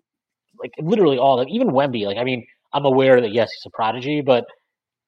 like 0.61 0.73
literally 0.79 1.19
all 1.19 1.39
of 1.41 1.47
them, 1.47 1.55
even 1.55 1.69
Wemby. 1.71 2.07
Like, 2.07 2.19
I 2.19 2.25
mean, 2.25 2.45
I'm 2.73 2.85
aware 2.85 3.21
that 3.21 3.33
yes, 3.33 3.51
he's 3.53 3.67
a 3.67 3.71
prodigy, 3.71 4.21
but 4.21 4.45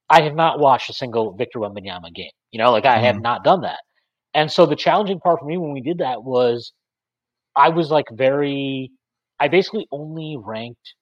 I 0.09 0.23
have 0.23 0.35
not 0.35 0.59
watched 0.59 0.91
a 0.91 0.95
single 0.95 1.35
Victor 1.37 1.59
Wembanyama 1.59 2.15
game. 2.15 2.31
You 2.51 2.63
know, 2.63 2.71
like 2.71 2.85
I 2.85 2.97
mm-hmm. 2.97 3.05
have 3.05 3.23
not 3.23 3.45
done 3.45 3.63
that. 3.63 3.81
And 4.35 4.51
so 4.51 4.67
the 4.67 4.77
challenging 4.77 5.21
part 5.21 5.41
for 5.41 5.47
me 5.47 5.59
when 5.59 5.73
we 5.73 5.81
did 5.81 5.99
that 5.99 6.23
was 6.23 6.73
I 7.57 7.71
was 7.71 7.91
like 7.91 8.07
very 8.13 8.91
I 9.39 9.49
basically 9.49 9.87
only 9.91 10.37
ranked 10.43 10.95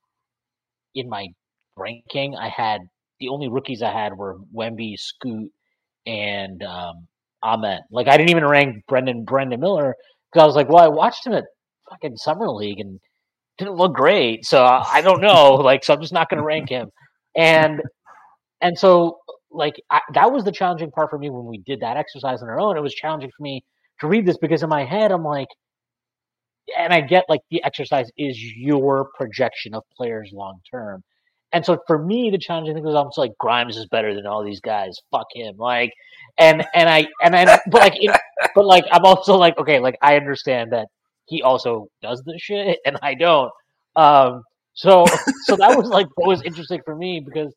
in 0.95 1.09
my 1.09 1.29
ranking. 1.77 2.35
I 2.37 2.49
had 2.49 2.81
the 3.19 3.29
only 3.29 3.49
rookies 3.49 3.83
I 3.83 3.93
had 3.93 4.17
were 4.17 4.39
Wemby, 4.55 4.99
Scoot, 4.99 5.51
and 6.07 6.63
um, 6.63 7.07
Amen. 7.43 7.81
Like 7.91 8.09
I 8.09 8.17
didn't 8.17 8.31
even 8.31 8.45
rank 8.45 8.85
Brandon 8.87 9.25
Brandon 9.25 9.61
Miller 9.61 9.95
because 10.31 10.43
I 10.43 10.47
was 10.47 10.57
like, 10.57 10.69
well, 10.69 10.85
I 10.85 10.89
watched 10.89 11.27
him 11.27 11.33
at 11.33 11.45
fucking 11.91 12.17
summer 12.17 12.49
league 12.49 12.81
and 12.81 13.01
didn't 13.59 13.75
look 13.75 13.95
great, 13.95 14.45
so 14.45 14.65
I 14.65 15.01
don't 15.01 15.21
know. 15.21 15.55
like, 15.65 15.85
so 15.85 15.95
I'm 15.95 16.01
just 16.01 16.13
not 16.13 16.29
going 16.29 16.39
to 16.39 16.45
rank 16.45 16.69
him. 16.69 16.91
And 17.37 17.81
and 18.61 18.79
so 18.79 19.19
like 19.51 19.75
I, 19.91 20.01
that 20.15 20.33
was 20.33 20.45
the 20.45 20.53
challenging 20.53 20.91
part 20.91 21.11
for 21.11 21.19
me 21.19 21.31
when 21.31 21.47
we 21.47 21.59
did 21.59 21.81
that 21.81 21.97
exercise 21.97 22.43
on 22.43 22.49
our 22.49 22.61
own. 22.61 22.77
It 22.77 22.83
was 22.83 22.95
challenging 22.95 23.31
for 23.37 23.43
me 23.43 23.65
to 24.01 24.07
read 24.07 24.27
this 24.27 24.39
because 24.39 24.63
in 24.63 24.69
my 24.69 24.85
head 24.85 25.13
I'm 25.13 25.25
like, 25.25 25.49
and 26.77 26.93
I 26.93 27.01
get 27.01 27.25
like 27.29 27.41
the 27.51 27.63
exercise 27.65 28.11
is 28.17 28.41
your 28.41 29.11
projection 29.17 29.75
of 29.75 29.83
players 29.97 30.31
long 30.33 30.61
term. 30.71 31.03
And 31.53 31.65
so 31.65 31.79
for 31.87 31.99
me, 31.99 32.31
the 32.31 32.39
challenging 32.39 32.75
thing 32.75 32.85
was 32.85 32.95
almost 32.95 33.19
like 33.19 33.33
Grimes 33.39 33.77
is 33.77 33.87
better 33.87 34.15
than 34.15 34.27
all 34.27 34.45
these 34.45 34.61
guys. 34.61 34.97
Fuck 35.11 35.27
him. 35.35 35.57
Like, 35.57 35.93
and 36.39 36.65
and 36.75 36.89
I 36.89 37.09
and 37.23 37.35
then 37.35 37.49
but 37.71 37.81
like 37.81 37.95
it, 37.97 38.17
but 38.55 38.65
like 38.65 38.85
I'm 38.93 39.05
also 39.05 39.37
like 39.37 39.59
okay, 39.59 39.81
like 39.81 39.97
I 40.01 40.17
understand 40.17 40.73
that 40.73 40.87
he 41.27 41.43
also 41.43 41.89
does 42.03 42.23
this 42.25 42.41
shit 42.41 42.79
and 42.87 42.99
I 43.03 43.15
don't. 43.15 43.51
Um, 43.97 44.45
so 44.75 45.05
so 45.45 45.57
that 45.57 45.77
was 45.77 45.89
like 45.89 46.07
what 46.15 46.29
was 46.29 46.43
interesting 46.43 46.81
for 46.85 46.95
me 46.95 47.21
because 47.25 47.53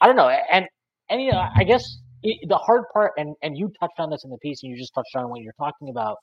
I 0.00 0.06
don't 0.06 0.16
know, 0.16 0.28
and 0.28 0.66
and 1.10 1.22
you 1.22 1.32
know, 1.32 1.44
I 1.54 1.64
guess 1.64 1.98
it, 2.22 2.48
the 2.48 2.56
hard 2.56 2.84
part, 2.92 3.12
and 3.16 3.34
and 3.42 3.56
you 3.56 3.72
touched 3.80 3.98
on 3.98 4.10
this 4.10 4.24
in 4.24 4.30
the 4.30 4.38
piece, 4.38 4.62
and 4.62 4.70
you 4.72 4.78
just 4.78 4.94
touched 4.94 5.14
on 5.14 5.28
what 5.30 5.40
you're 5.40 5.52
talking 5.58 5.88
about, 5.88 6.16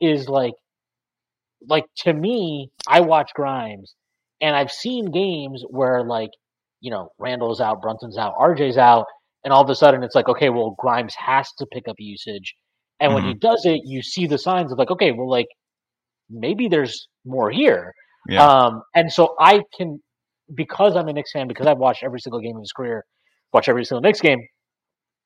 is 0.00 0.28
like, 0.28 0.54
like 1.68 1.84
to 1.98 2.12
me, 2.12 2.70
I 2.86 3.00
watch 3.00 3.30
Grimes, 3.34 3.94
and 4.40 4.54
I've 4.54 4.70
seen 4.70 5.10
games 5.10 5.64
where 5.68 6.04
like, 6.04 6.30
you 6.80 6.90
know, 6.90 7.10
Randle's 7.18 7.60
out, 7.60 7.82
Brunson's 7.82 8.18
out, 8.18 8.34
RJ's 8.40 8.78
out, 8.78 9.06
and 9.44 9.52
all 9.52 9.62
of 9.62 9.70
a 9.70 9.74
sudden 9.74 10.02
it's 10.02 10.14
like, 10.14 10.28
okay, 10.28 10.50
well, 10.50 10.76
Grimes 10.78 11.14
has 11.18 11.48
to 11.58 11.66
pick 11.66 11.88
up 11.88 11.96
usage, 11.98 12.54
and 13.00 13.08
mm-hmm. 13.08 13.14
when 13.14 13.24
he 13.24 13.34
mm-hmm. 13.34 13.46
does 13.46 13.64
it, 13.64 13.82
you 13.84 14.02
see 14.02 14.26
the 14.26 14.38
signs 14.38 14.72
of 14.72 14.78
like, 14.78 14.90
okay, 14.90 15.12
well, 15.12 15.28
like 15.28 15.48
maybe 16.30 16.68
there's 16.68 17.08
more 17.24 17.50
here. 17.50 17.92
Yeah. 18.28 18.44
Um, 18.44 18.82
and 18.94 19.12
so 19.12 19.34
I 19.38 19.62
can, 19.76 20.00
because 20.54 20.96
I'm 20.96 21.08
a 21.08 21.12
Knicks 21.12 21.32
fan, 21.32 21.48
because 21.48 21.66
I've 21.66 21.78
watched 21.78 22.02
every 22.02 22.20
single 22.20 22.40
game 22.40 22.56
of 22.56 22.62
his 22.62 22.72
career, 22.72 23.04
watch 23.56 23.68
every 23.68 23.84
single 23.84 24.02
Knicks 24.02 24.20
game. 24.20 24.46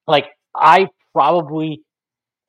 Like 0.07 0.27
I 0.55 0.87
probably, 1.13 1.83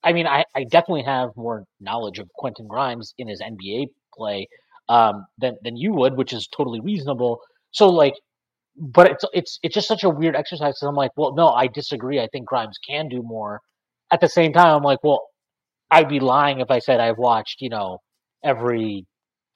I 0.03 0.13
mean, 0.13 0.27
I, 0.27 0.45
I 0.55 0.63
definitely 0.63 1.03
have 1.03 1.29
more 1.35 1.65
knowledge 1.79 2.19
of 2.19 2.29
Quentin 2.35 2.67
Grimes 2.67 3.13
in 3.17 3.27
his 3.27 3.41
NBA 3.41 3.87
play 4.15 4.47
um, 4.87 5.25
than 5.39 5.57
than 5.63 5.75
you 5.75 5.93
would, 5.93 6.15
which 6.15 6.33
is 6.33 6.47
totally 6.55 6.79
reasonable. 6.79 7.39
So 7.71 7.87
like, 7.87 8.13
but 8.77 9.11
it's 9.11 9.25
it's 9.33 9.59
it's 9.63 9.75
just 9.75 9.87
such 9.87 10.03
a 10.03 10.09
weird 10.09 10.35
exercise. 10.35 10.75
Because 10.75 10.87
I'm 10.87 10.95
like, 10.95 11.11
well, 11.17 11.33
no, 11.33 11.49
I 11.49 11.67
disagree. 11.67 12.19
I 12.19 12.27
think 12.31 12.47
Grimes 12.47 12.77
can 12.87 13.09
do 13.09 13.21
more. 13.23 13.59
At 14.11 14.21
the 14.21 14.29
same 14.29 14.53
time, 14.53 14.75
I'm 14.75 14.83
like, 14.83 15.03
well, 15.03 15.23
I'd 15.89 16.09
be 16.09 16.19
lying 16.19 16.59
if 16.59 16.69
I 16.69 16.79
said 16.79 16.99
I've 16.99 17.17
watched, 17.17 17.61
you 17.61 17.69
know, 17.69 17.99
every 18.43 19.05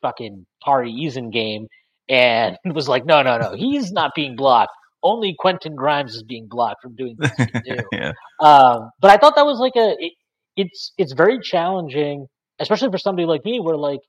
fucking 0.01 0.46
Tari 0.63 0.91
Eason 0.91 1.32
game 1.32 1.67
and 2.10 2.58
was 2.65 2.88
like, 2.88 3.05
no, 3.05 3.22
no, 3.22 3.38
no, 3.38 3.53
he's 3.55 3.91
not 3.91 4.12
being 4.15 4.36
blocked 4.36 4.72
only 5.05 5.35
Quentin 5.38 5.75
Grimes 5.75 6.15
is 6.15 6.24
being 6.24 6.47
blocked 6.50 6.81
from 6.81 6.95
doing 6.95 7.15
things 7.15 7.51
he 7.53 7.75
do. 7.75 7.77
yeah. 7.93 8.12
um, 8.41 8.89
but 9.00 9.12
I 9.12 9.17
thought 9.17 9.35
that 9.35 9.45
was 9.45 9.59
like 9.59 9.75
a 9.77 9.95
it, 10.00 10.13
it's 10.57 10.91
it's 10.97 11.13
very 11.13 11.39
challenging, 11.39 12.25
especially 12.59 12.89
for 12.89 12.97
somebody 12.97 13.25
like 13.25 13.45
me, 13.45 13.59
where 13.59 13.77
like 13.77 14.01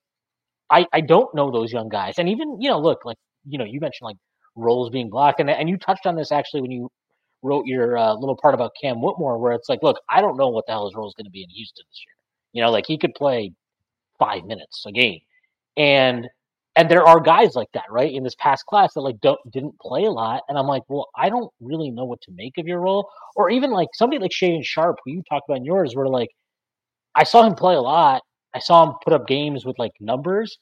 I 0.70 0.86
I 0.92 1.02
don't 1.02 1.32
know 1.34 1.52
those 1.52 1.72
young 1.72 1.88
guys, 1.88 2.14
and 2.18 2.28
even 2.28 2.60
you 2.60 2.70
know 2.70 2.80
look 2.80 3.04
like 3.04 3.18
you 3.44 3.58
know 3.58 3.64
you 3.64 3.78
mentioned 3.78 4.06
like 4.06 4.16
roles 4.56 4.90
being 4.90 5.10
blocked, 5.10 5.38
and 5.38 5.50
and 5.50 5.68
you 5.68 5.76
touched 5.76 6.06
on 6.06 6.16
this 6.16 6.32
actually 6.32 6.62
when 6.62 6.70
you 6.70 6.88
wrote 7.42 7.66
your 7.66 7.96
uh, 7.96 8.14
little 8.14 8.36
part 8.36 8.54
about 8.54 8.72
Cam 8.80 9.00
Whitmore, 9.00 9.38
where 9.38 9.52
it's 9.52 9.68
like, 9.68 9.82
look, 9.82 9.98
I 10.08 10.20
don't 10.22 10.36
know 10.36 10.48
what 10.48 10.64
the 10.66 10.72
hell 10.72 10.86
his 10.86 10.94
role 10.96 11.06
is 11.06 11.14
going 11.16 11.26
to 11.26 11.30
be 11.30 11.42
in 11.42 11.50
Houston 11.50 11.84
this 11.88 12.00
year. 12.04 12.14
You 12.54 12.62
know, 12.62 12.70
like 12.70 12.86
he 12.86 12.96
could 12.96 13.14
play 13.14 13.52
five 14.18 14.44
minutes 14.44 14.82
a 14.86 14.92
game, 14.92 15.20
and 15.76 16.26
and 16.76 16.90
there 16.90 17.06
are 17.06 17.20
guys 17.20 17.54
like 17.54 17.68
that, 17.74 17.84
right? 17.90 18.12
In 18.12 18.22
this 18.22 18.34
past 18.38 18.66
class 18.66 18.92
that 18.94 19.00
like 19.00 19.20
don't 19.20 19.40
didn't 19.50 19.78
play 19.80 20.04
a 20.04 20.10
lot, 20.10 20.42
and 20.48 20.58
I'm 20.58 20.66
like, 20.66 20.82
well, 20.88 21.08
I 21.16 21.30
don't 21.30 21.50
really 21.60 21.90
know 21.90 22.04
what 22.04 22.20
to 22.22 22.32
make 22.32 22.58
of 22.58 22.66
your 22.66 22.80
role, 22.80 23.08
or 23.34 23.50
even 23.50 23.70
like 23.70 23.88
somebody 23.94 24.20
like 24.20 24.30
Shaedon 24.30 24.64
Sharpe, 24.64 24.98
who 25.04 25.12
you 25.12 25.22
talked 25.28 25.48
about 25.48 25.58
in 25.58 25.64
yours, 25.64 25.94
where 25.96 26.06
like 26.06 26.28
I 27.14 27.24
saw 27.24 27.44
him 27.44 27.54
play 27.54 27.74
a 27.74 27.80
lot, 27.80 28.22
I 28.54 28.60
saw 28.60 28.86
him 28.86 28.94
put 29.02 29.14
up 29.14 29.26
games 29.26 29.64
with 29.66 29.78
like 29.78 29.92
numbers, 30.00 30.58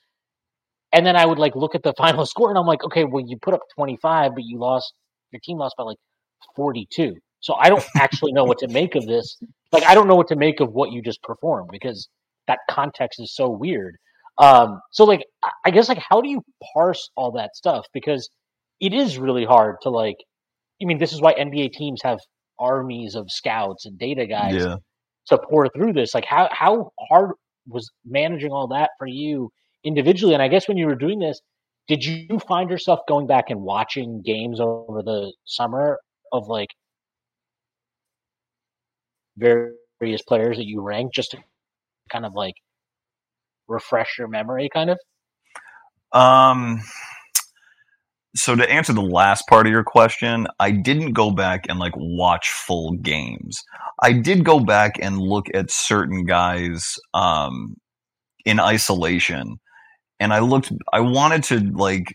and 0.93 1.05
then 1.05 1.17
I 1.17 1.27
would 1.27 1.39
like 1.39 1.57
look 1.57 1.75
at 1.75 1.83
the 1.83 1.95
final 1.99 2.27
score, 2.27 2.51
and 2.51 2.59
I'm 2.59 2.67
like, 2.67 2.85
okay, 2.85 3.05
well, 3.05 3.25
you 3.27 3.37
put 3.43 3.55
up 3.55 3.63
25, 3.77 4.35
but 4.35 4.45
you 4.45 4.59
lost, 4.59 4.95
your 5.33 5.41
team 5.45 5.59
lost 5.59 5.75
by 5.77 5.85
like 5.85 5.99
42, 6.57 7.17
so 7.41 7.55
I 7.55 7.71
don't 7.71 7.85
actually 7.97 8.33
know 8.33 8.45
what 8.45 8.59
to 8.59 8.69
make 8.69 8.95
of 8.95 9.07
this. 9.07 9.37
Like, 9.73 9.85
I 9.85 9.95
don't 9.95 10.09
know 10.09 10.17
what 10.17 10.29
to 10.29 10.37
make 10.37 10.61
of 10.61 10.73
what 10.73 10.93
you 10.93 11.03
just 11.03 11.23
performed 11.23 11.71
because 11.73 12.09
that 12.47 12.61
context 12.71 13.21
is 13.21 13.35
so 13.35 13.49
weird. 13.51 13.97
Um, 14.39 14.81
so 14.91 15.05
like, 15.05 15.25
I 15.65 15.71
guess 15.71 15.89
like, 15.89 16.03
how 16.09 16.21
do 16.21 16.29
you 16.29 16.43
parse 16.75 17.11
all 17.17 17.33
that 17.33 17.57
stuff? 17.57 17.87
Because 17.93 18.29
it 18.81 18.93
is 18.93 19.19
really 19.19 19.45
hard 19.45 19.77
to 19.83 19.91
like. 19.91 20.17
I 20.83 20.87
mean, 20.87 20.99
this 20.99 21.13
is 21.13 21.21
why 21.21 21.35
NBA 21.35 21.73
teams 21.73 22.01
have 22.03 22.19
armies 22.59 23.15
of 23.15 23.31
scouts 23.31 23.87
and 23.87 23.99
data 23.99 24.27
guys 24.27 24.55
yeah. 24.55 24.77
to 25.29 25.39
pour 25.39 25.69
through 25.69 25.93
this. 25.93 26.15
Like, 26.15 26.25
how 26.25 26.49
how 26.51 26.91
hard 27.09 27.33
was 27.67 27.91
managing 28.05 28.51
all 28.51 28.69
that 28.69 28.91
for 28.99 29.07
you 29.07 29.51
individually? 29.85 30.35
And 30.35 30.43
I 30.43 30.49
guess 30.49 30.67
when 30.69 30.77
you 30.77 30.87
were 30.87 30.97
doing 30.97 31.21
this, 31.21 31.41
did 31.87 32.05
you 32.05 32.39
find 32.41 32.71
yourself 32.71 33.01
going 33.09 33.27
back 33.27 33.47
and 33.49 33.61
watching 33.61 34.23
games 34.25 34.59
over 34.61 35.03
the 35.03 35.33
summer 35.45 35.99
of 36.33 36.49
like 36.49 36.71
various 39.37 40.23
players 40.27 40.57
that 40.57 40.67
you 40.67 40.81
ranked 40.81 41.15
just 41.15 41.33
to 41.33 41.39
kind 42.11 42.25
of 42.25 42.35
like 42.35 42.55
refresh 43.69 44.19
your 44.19 44.29
memory, 44.29 44.69
kind 44.73 44.91
of? 44.91 44.99
Um. 46.13 46.81
So 48.37 48.57
to 48.57 48.69
answer 48.69 48.93
the 48.93 49.01
last 49.01 49.47
part 49.49 49.67
of 49.67 49.73
your 49.73 49.85
question, 49.85 50.49
I 50.59 50.73
didn't 50.73 51.13
go 51.13 51.31
back 51.31 51.67
and 51.69 51.79
like 51.79 51.93
watch 51.97 52.51
full 52.51 52.93
games. 52.95 53.63
I 54.03 54.13
did 54.13 54.45
go 54.45 54.59
back 54.59 54.95
and 55.01 55.19
look 55.19 55.47
at 55.55 55.71
certain 55.71 56.25
guys 56.25 56.97
um, 57.15 57.77
in 58.45 58.59
isolation, 58.59 59.57
and 60.19 60.33
I 60.33 60.41
looked. 60.41 60.73
I 60.93 61.01
wanted 61.01 61.45
to 61.45 61.61
like 61.61 62.07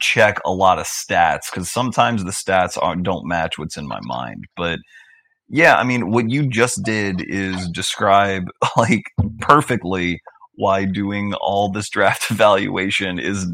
check 0.00 0.38
a 0.44 0.50
lot 0.50 0.78
of 0.78 0.86
stats 0.86 1.50
because 1.50 1.70
sometimes 1.70 2.24
the 2.24 2.30
stats 2.30 2.78
aren't 2.80 3.02
don't 3.02 3.28
match 3.28 3.58
what's 3.58 3.76
in 3.76 3.86
my 3.86 4.00
mind. 4.02 4.44
But 4.56 4.78
yeah, 5.48 5.76
I 5.76 5.84
mean, 5.84 6.10
what 6.10 6.30
you 6.30 6.48
just 6.48 6.82
did 6.82 7.22
is 7.26 7.68
describe 7.68 8.44
like 8.76 9.02
perfectly 9.40 10.20
why 10.56 10.84
doing 10.84 11.34
all 11.34 11.70
this 11.70 11.88
draft 11.88 12.26
evaluation 12.30 13.18
is 13.18 13.46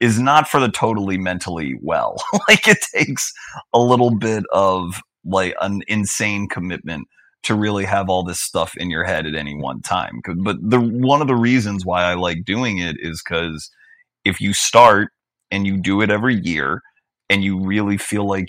is 0.00 0.20
not 0.20 0.48
for 0.48 0.60
the 0.60 0.68
totally 0.68 1.18
mentally 1.18 1.76
well. 1.82 2.22
like 2.48 2.68
it 2.68 2.78
takes 2.94 3.32
a 3.72 3.80
little 3.80 4.16
bit 4.16 4.44
of 4.52 5.00
like 5.24 5.54
an 5.60 5.82
insane 5.88 6.48
commitment 6.48 7.08
to 7.42 7.54
really 7.54 7.84
have 7.84 8.08
all 8.08 8.22
this 8.22 8.40
stuff 8.40 8.76
in 8.76 8.90
your 8.90 9.04
head 9.04 9.26
at 9.26 9.34
any 9.34 9.56
one 9.56 9.80
time. 9.82 10.20
But 10.42 10.56
the 10.62 10.80
one 10.80 11.20
of 11.20 11.26
the 11.26 11.36
reasons 11.36 11.84
why 11.84 12.04
I 12.04 12.14
like 12.14 12.44
doing 12.44 12.78
it 12.78 12.96
is 12.98 13.22
cuz 13.22 13.70
if 14.24 14.40
you 14.40 14.54
start 14.54 15.10
and 15.50 15.66
you 15.66 15.76
do 15.76 16.00
it 16.00 16.10
every 16.10 16.40
year 16.40 16.82
and 17.30 17.42
you 17.42 17.60
really 17.60 17.96
feel 17.96 18.26
like 18.26 18.48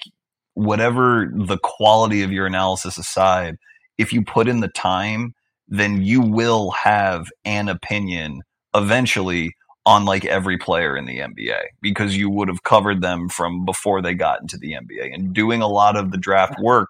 whatever 0.54 1.32
the 1.34 1.58
quality 1.58 2.22
of 2.22 2.32
your 2.32 2.46
analysis 2.46 2.98
aside, 2.98 3.56
if 3.98 4.12
you 4.12 4.24
put 4.24 4.48
in 4.48 4.60
the 4.60 4.68
time 4.70 5.34
then 5.70 6.02
you 6.02 6.22
will 6.22 6.72
have 6.72 7.28
an 7.46 7.70
opinion 7.70 8.42
eventually 8.76 9.54
on 9.86 10.06
like 10.06 10.26
every 10.26 10.58
player 10.58 10.98
in 10.98 11.06
the 11.06 11.20
NBA 11.20 11.62
because 11.82 12.18
you 12.18 12.30
would 12.30 12.48
have 12.48 12.64
covered 12.64 13.02
them 13.02 13.30
from 13.30 13.66
before 13.66 14.02
they 14.02 14.14
got 14.14 14.42
into 14.42 14.58
the 14.58 14.74
NBA 14.74 15.14
and 15.14 15.34
doing 15.34 15.62
a 15.62 15.68
lot 15.68 15.96
of 15.96 16.12
the 16.12 16.18
draft 16.18 16.60
work. 16.60 16.90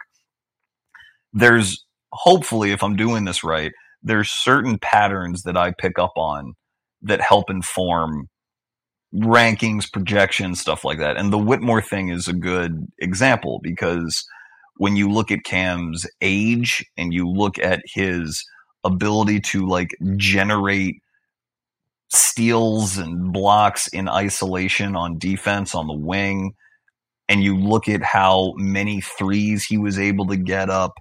There's 1.33 1.85
hopefully, 2.11 2.71
if 2.71 2.81
I'm 2.81 2.95
doing 2.95 3.25
this 3.25 3.43
right, 3.43 3.71
there's 4.01 4.31
certain 4.31 4.79
patterns 4.79 5.43
that 5.43 5.57
I 5.57 5.73
pick 5.77 5.99
up 5.99 6.13
on 6.15 6.53
that 7.01 7.21
help 7.21 7.49
inform 7.49 8.27
rankings, 9.13 9.91
projections, 9.91 10.59
stuff 10.59 10.83
like 10.83 10.99
that. 10.99 11.17
And 11.17 11.33
the 11.33 11.37
Whitmore 11.37 11.81
thing 11.81 12.09
is 12.09 12.27
a 12.27 12.33
good 12.33 12.87
example 12.99 13.59
because 13.61 14.25
when 14.77 14.95
you 14.95 15.09
look 15.09 15.31
at 15.31 15.43
Cam's 15.43 16.05
age 16.21 16.85
and 16.97 17.13
you 17.13 17.27
look 17.27 17.59
at 17.59 17.81
his 17.85 18.43
ability 18.83 19.39
to 19.39 19.67
like 19.67 19.89
generate 20.15 21.01
steals 22.09 22.97
and 22.97 23.31
blocks 23.31 23.87
in 23.87 24.09
isolation 24.09 24.95
on 24.95 25.17
defense 25.17 25.75
on 25.75 25.87
the 25.87 25.93
wing 25.93 26.53
and 27.27 27.43
you 27.43 27.55
look 27.55 27.87
at 27.87 28.01
how 28.01 28.53
many 28.57 28.99
threes 29.01 29.63
he 29.63 29.77
was 29.77 29.99
able 29.99 30.25
to 30.25 30.37
get 30.37 30.69
up 30.69 30.93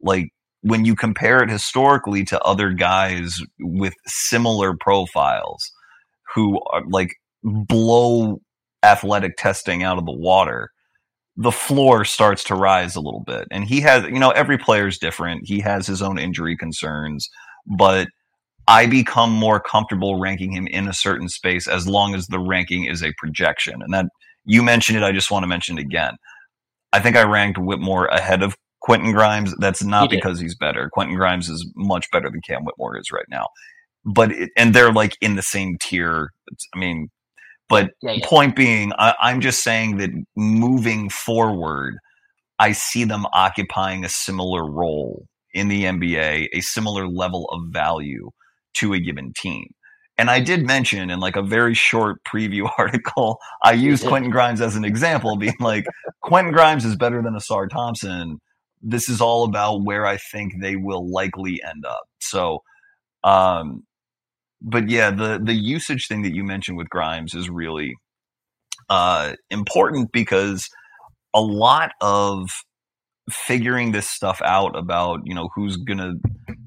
like 0.00 0.28
when 0.62 0.86
you 0.86 0.96
compare 0.96 1.42
it 1.42 1.50
historically 1.50 2.24
to 2.24 2.40
other 2.40 2.70
guys 2.72 3.38
with 3.60 3.92
similar 4.06 4.74
profiles 4.80 5.70
who 6.34 6.58
are 6.72 6.82
like 6.88 7.10
blow 7.42 8.40
athletic 8.82 9.36
testing 9.36 9.82
out 9.82 9.98
of 9.98 10.06
the 10.06 10.16
water 10.16 10.70
the 11.36 11.52
floor 11.52 12.04
starts 12.04 12.44
to 12.44 12.54
rise 12.54 12.94
a 12.94 13.00
little 13.00 13.24
bit 13.26 13.46
and 13.50 13.64
he 13.64 13.80
has 13.80 14.04
you 14.04 14.18
know 14.18 14.30
every 14.30 14.56
player 14.56 14.86
is 14.86 14.98
different 14.98 15.46
he 15.46 15.60
has 15.60 15.86
his 15.86 16.00
own 16.00 16.18
injury 16.18 16.56
concerns 16.56 17.28
but 17.66 18.08
I 18.66 18.86
become 18.86 19.30
more 19.30 19.60
comfortable 19.60 20.18
ranking 20.18 20.52
him 20.52 20.66
in 20.66 20.88
a 20.88 20.94
certain 20.94 21.28
space 21.28 21.66
as 21.66 21.86
long 21.86 22.14
as 22.14 22.26
the 22.26 22.38
ranking 22.38 22.86
is 22.86 23.02
a 23.02 23.12
projection. 23.18 23.82
And 23.82 23.92
that 23.92 24.06
you 24.46 24.62
mentioned 24.62 24.98
it, 24.98 25.04
I 25.04 25.12
just 25.12 25.30
want 25.30 25.42
to 25.42 25.48
mention 25.48 25.78
it 25.78 25.82
again. 25.82 26.14
I 26.92 27.00
think 27.00 27.16
I 27.16 27.24
ranked 27.24 27.58
Whitmore 27.58 28.06
ahead 28.06 28.42
of 28.42 28.56
Quentin 28.80 29.12
Grimes. 29.12 29.54
That's 29.58 29.82
not 29.82 30.10
he 30.10 30.16
because 30.16 30.40
he's 30.40 30.56
better. 30.56 30.88
Quentin 30.92 31.16
Grimes 31.16 31.48
is 31.48 31.70
much 31.76 32.10
better 32.10 32.30
than 32.30 32.40
Cam 32.46 32.64
Whitmore 32.64 32.98
is 32.98 33.10
right 33.12 33.26
now. 33.28 33.48
But 34.04 34.32
it, 34.32 34.50
and 34.56 34.74
they're 34.74 34.92
like 34.92 35.16
in 35.20 35.36
the 35.36 35.42
same 35.42 35.76
tier. 35.80 36.30
It's, 36.50 36.66
I 36.74 36.78
mean, 36.78 37.08
but 37.68 37.90
yeah, 38.02 38.12
yeah. 38.12 38.26
point 38.26 38.56
being, 38.56 38.92
I, 38.98 39.14
I'm 39.20 39.40
just 39.40 39.62
saying 39.62 39.96
that 39.98 40.10
moving 40.36 41.08
forward, 41.08 41.96
I 42.58 42.72
see 42.72 43.04
them 43.04 43.26
occupying 43.32 44.04
a 44.04 44.08
similar 44.08 44.70
role 44.70 45.26
in 45.52 45.68
the 45.68 45.84
NBA, 45.84 46.48
a 46.52 46.60
similar 46.60 47.08
level 47.08 47.48
of 47.50 47.72
value 47.72 48.30
to 48.74 48.92
a 48.92 48.98
given 48.98 49.32
team. 49.36 49.72
And 50.16 50.30
I 50.30 50.40
did 50.40 50.66
mention 50.66 51.10
in 51.10 51.20
like 51.20 51.36
a 51.36 51.42
very 51.42 51.74
short 51.74 52.22
preview 52.24 52.70
article, 52.78 53.38
I 53.62 53.72
used 53.72 54.06
Quentin 54.06 54.30
Grimes 54.30 54.60
as 54.60 54.76
an 54.76 54.84
example, 54.84 55.36
being 55.36 55.56
like, 55.60 55.86
Quentin 56.20 56.52
Grimes 56.52 56.84
is 56.84 56.96
better 56.96 57.22
than 57.22 57.34
Ausar 57.34 57.68
Thompson. 57.68 58.40
This 58.82 59.08
is 59.08 59.20
all 59.20 59.44
about 59.44 59.82
where 59.82 60.06
I 60.06 60.18
think 60.18 60.60
they 60.60 60.76
will 60.76 61.10
likely 61.10 61.60
end 61.66 61.84
up. 61.86 62.04
So, 62.20 62.62
um, 63.24 63.84
but 64.64 64.88
yeah, 64.88 65.10
the 65.10 65.40
the 65.42 65.54
usage 65.54 66.08
thing 66.08 66.22
that 66.22 66.34
you 66.34 66.42
mentioned 66.42 66.78
with 66.78 66.88
Grimes 66.88 67.34
is 67.34 67.50
really 67.50 67.94
uh, 68.88 69.34
important 69.50 70.10
because 70.12 70.68
a 71.34 71.40
lot 71.40 71.92
of 72.00 72.48
figuring 73.30 73.92
this 73.92 74.08
stuff 74.08 74.40
out 74.44 74.76
about 74.76 75.20
you 75.24 75.34
know 75.34 75.48
who's 75.54 75.76
gonna 75.76 76.14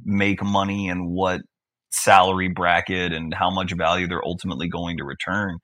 make 0.06 0.44
money 0.44 0.90
and 0.90 1.10
what 1.10 1.42
salary 1.92 2.50
bracket 2.50 3.14
and 3.14 3.34
how 3.34 3.50
much 3.50 3.74
value 3.74 4.08
they're 4.08 4.26
ultimately 4.26 4.68
going 4.68 4.98
to 4.98 5.04
return 5.04 5.58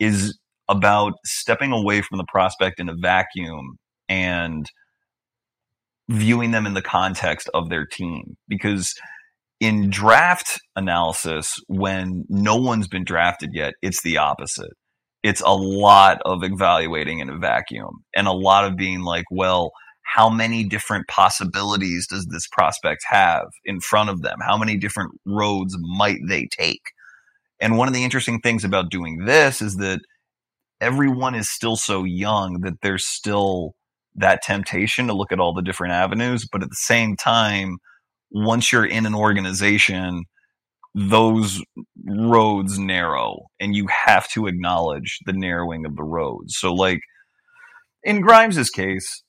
is 0.00 0.38
about 0.68 1.12
stepping 1.24 1.72
away 1.72 2.00
from 2.00 2.18
the 2.18 2.24
prospect 2.28 2.80
in 2.80 2.88
a 2.88 2.94
vacuum 3.00 3.76
and 4.08 4.66
viewing 6.08 6.50
them 6.50 6.66
in 6.66 6.74
the 6.74 6.82
context 6.82 7.48
of 7.54 7.68
their 7.68 7.86
team. 7.86 8.36
Because 8.48 8.94
in 9.60 9.90
draft 9.90 10.60
analysis 10.76 11.54
when 11.68 12.24
no 12.28 12.56
one's 12.56 12.88
been 12.88 13.04
drafted 13.04 13.50
yet 13.52 13.74
it's 13.82 14.02
the 14.02 14.18
opposite 14.18 14.72
it's 15.22 15.40
a 15.42 15.54
lot 15.54 16.18
of 16.24 16.42
evaluating 16.42 17.20
in 17.20 17.30
a 17.30 17.38
vacuum 17.38 18.04
and 18.14 18.26
a 18.26 18.32
lot 18.32 18.64
of 18.64 18.76
being 18.76 19.00
like 19.00 19.24
well 19.30 19.70
how 20.04 20.28
many 20.28 20.64
different 20.64 21.08
possibilities 21.08 22.06
does 22.06 22.26
this 22.26 22.46
prospect 22.46 23.02
have 23.08 23.46
in 23.64 23.80
front 23.80 24.10
of 24.10 24.22
them? 24.22 24.38
How 24.46 24.56
many 24.56 24.76
different 24.76 25.12
roads 25.26 25.76
might 25.80 26.20
they 26.28 26.46
take? 26.46 26.82
And 27.60 27.78
one 27.78 27.88
of 27.88 27.94
the 27.94 28.04
interesting 28.04 28.40
things 28.40 28.64
about 28.64 28.90
doing 28.90 29.24
this 29.24 29.62
is 29.62 29.76
that 29.76 30.00
everyone 30.80 31.34
is 31.34 31.50
still 31.50 31.76
so 31.76 32.04
young 32.04 32.60
that 32.60 32.80
there's 32.82 33.06
still 33.06 33.72
that 34.16 34.42
temptation 34.42 35.06
to 35.06 35.14
look 35.14 35.32
at 35.32 35.40
all 35.40 35.54
the 35.54 35.62
different 35.62 35.94
avenues. 35.94 36.46
But 36.50 36.62
at 36.62 36.68
the 36.68 36.76
same 36.76 37.16
time, 37.16 37.78
once 38.30 38.72
you're 38.72 38.86
in 38.86 39.06
an 39.06 39.14
organization, 39.14 40.24
those 40.94 41.62
roads 42.06 42.78
narrow 42.78 43.46
and 43.60 43.74
you 43.74 43.88
have 44.06 44.28
to 44.28 44.46
acknowledge 44.46 45.18
the 45.26 45.32
narrowing 45.32 45.84
of 45.86 45.96
the 45.96 46.04
roads. 46.04 46.56
So, 46.56 46.72
like 46.72 47.00
in 48.02 48.22
Grimes's 48.22 48.70
case, 48.70 49.22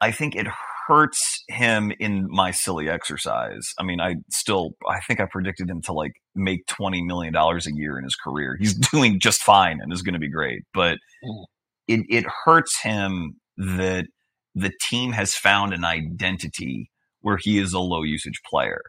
I 0.00 0.10
think 0.10 0.34
it 0.34 0.46
hurts 0.86 1.42
him 1.48 1.92
in 1.98 2.26
my 2.28 2.50
silly 2.50 2.88
exercise. 2.88 3.72
I 3.78 3.82
mean, 3.82 4.00
I 4.00 4.16
still, 4.30 4.70
I 4.88 5.00
think 5.00 5.20
I 5.20 5.26
predicted 5.30 5.68
him 5.68 5.82
to 5.82 5.92
like 5.92 6.12
make 6.34 6.66
$20 6.66 7.04
million 7.04 7.34
a 7.34 7.60
year 7.74 7.98
in 7.98 8.04
his 8.04 8.16
career. 8.16 8.56
He's 8.58 8.74
doing 8.92 9.20
just 9.20 9.42
fine 9.42 9.80
and 9.80 9.92
is 9.92 10.02
going 10.02 10.14
to 10.14 10.20
be 10.20 10.30
great. 10.30 10.62
But 10.72 10.98
mm. 11.24 11.44
it, 11.88 12.00
it 12.08 12.24
hurts 12.44 12.80
him 12.80 13.36
that 13.56 14.06
the 14.54 14.72
team 14.88 15.12
has 15.12 15.34
found 15.34 15.74
an 15.74 15.84
identity 15.84 16.90
where 17.26 17.36
he 17.36 17.58
is 17.58 17.72
a 17.72 17.80
low 17.80 18.04
usage 18.04 18.40
player 18.48 18.80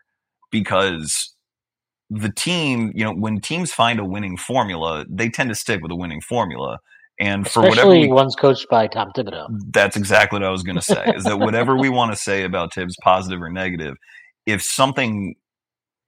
because 0.52 1.34
the 2.12 2.32
team, 2.32 2.92
you 2.94 3.04
know, 3.04 3.12
when 3.12 3.42
teams 3.42 3.74
find 3.74 4.00
a 4.00 4.06
winning 4.06 4.38
formula, 4.38 5.06
they 5.10 5.28
tend 5.28 5.50
to 5.50 5.56
stick 5.56 5.82
with 5.82 5.92
a 5.92 5.96
winning 5.96 6.22
formula. 6.22 6.78
And 7.20 7.48
for 7.48 7.62
Especially 7.62 7.70
whatever 7.70 7.90
we, 7.90 8.08
one's 8.14 8.36
coached 8.36 8.68
by 8.70 8.86
Tom 8.86 9.12
Thibodeau. 9.18 9.48
That's 9.72 9.98
exactly 9.98 10.38
what 10.38 10.48
I 10.48 10.52
was 10.52 10.62
going 10.62 10.76
to 10.76 10.84
say. 10.84 11.14
is 11.16 11.24
that 11.24 11.40
whatever 11.40 11.76
we 11.76 11.90
want 11.90 12.12
to 12.12 12.16
say 12.16 12.44
about 12.44 12.72
Tibbs, 12.72 12.96
positive 13.02 13.42
or 13.42 13.50
negative, 13.50 13.96
if 14.46 14.62
something 14.62 15.34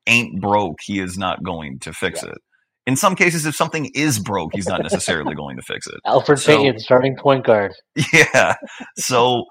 ain't 0.05 0.39
broke, 0.39 0.77
he 0.83 0.99
is 0.99 1.17
not 1.17 1.41
going 1.41 1.79
to 1.79 1.93
fix 1.93 2.21
yeah. 2.21 2.29
it. 2.29 2.37
In 2.85 2.95
some 2.95 3.15
cases, 3.15 3.47
if 3.47 3.55
something 3.55 3.89
is 3.95 4.19
broke, 4.19 4.51
he's 4.53 4.67
not 4.67 4.83
necessarily 4.83 5.33
going 5.33 5.57
to 5.57 5.63
fix 5.63 5.87
it. 5.87 5.99
Alfred 6.05 6.37
so, 6.37 6.57
Payton, 6.57 6.79
starting 6.79 7.15
point 7.17 7.43
guard. 7.43 7.73
Yeah. 8.13 8.53
So, 8.97 9.45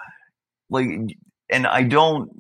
like, 0.71 0.87
and 1.51 1.67
I 1.67 1.83
don't, 1.83 2.31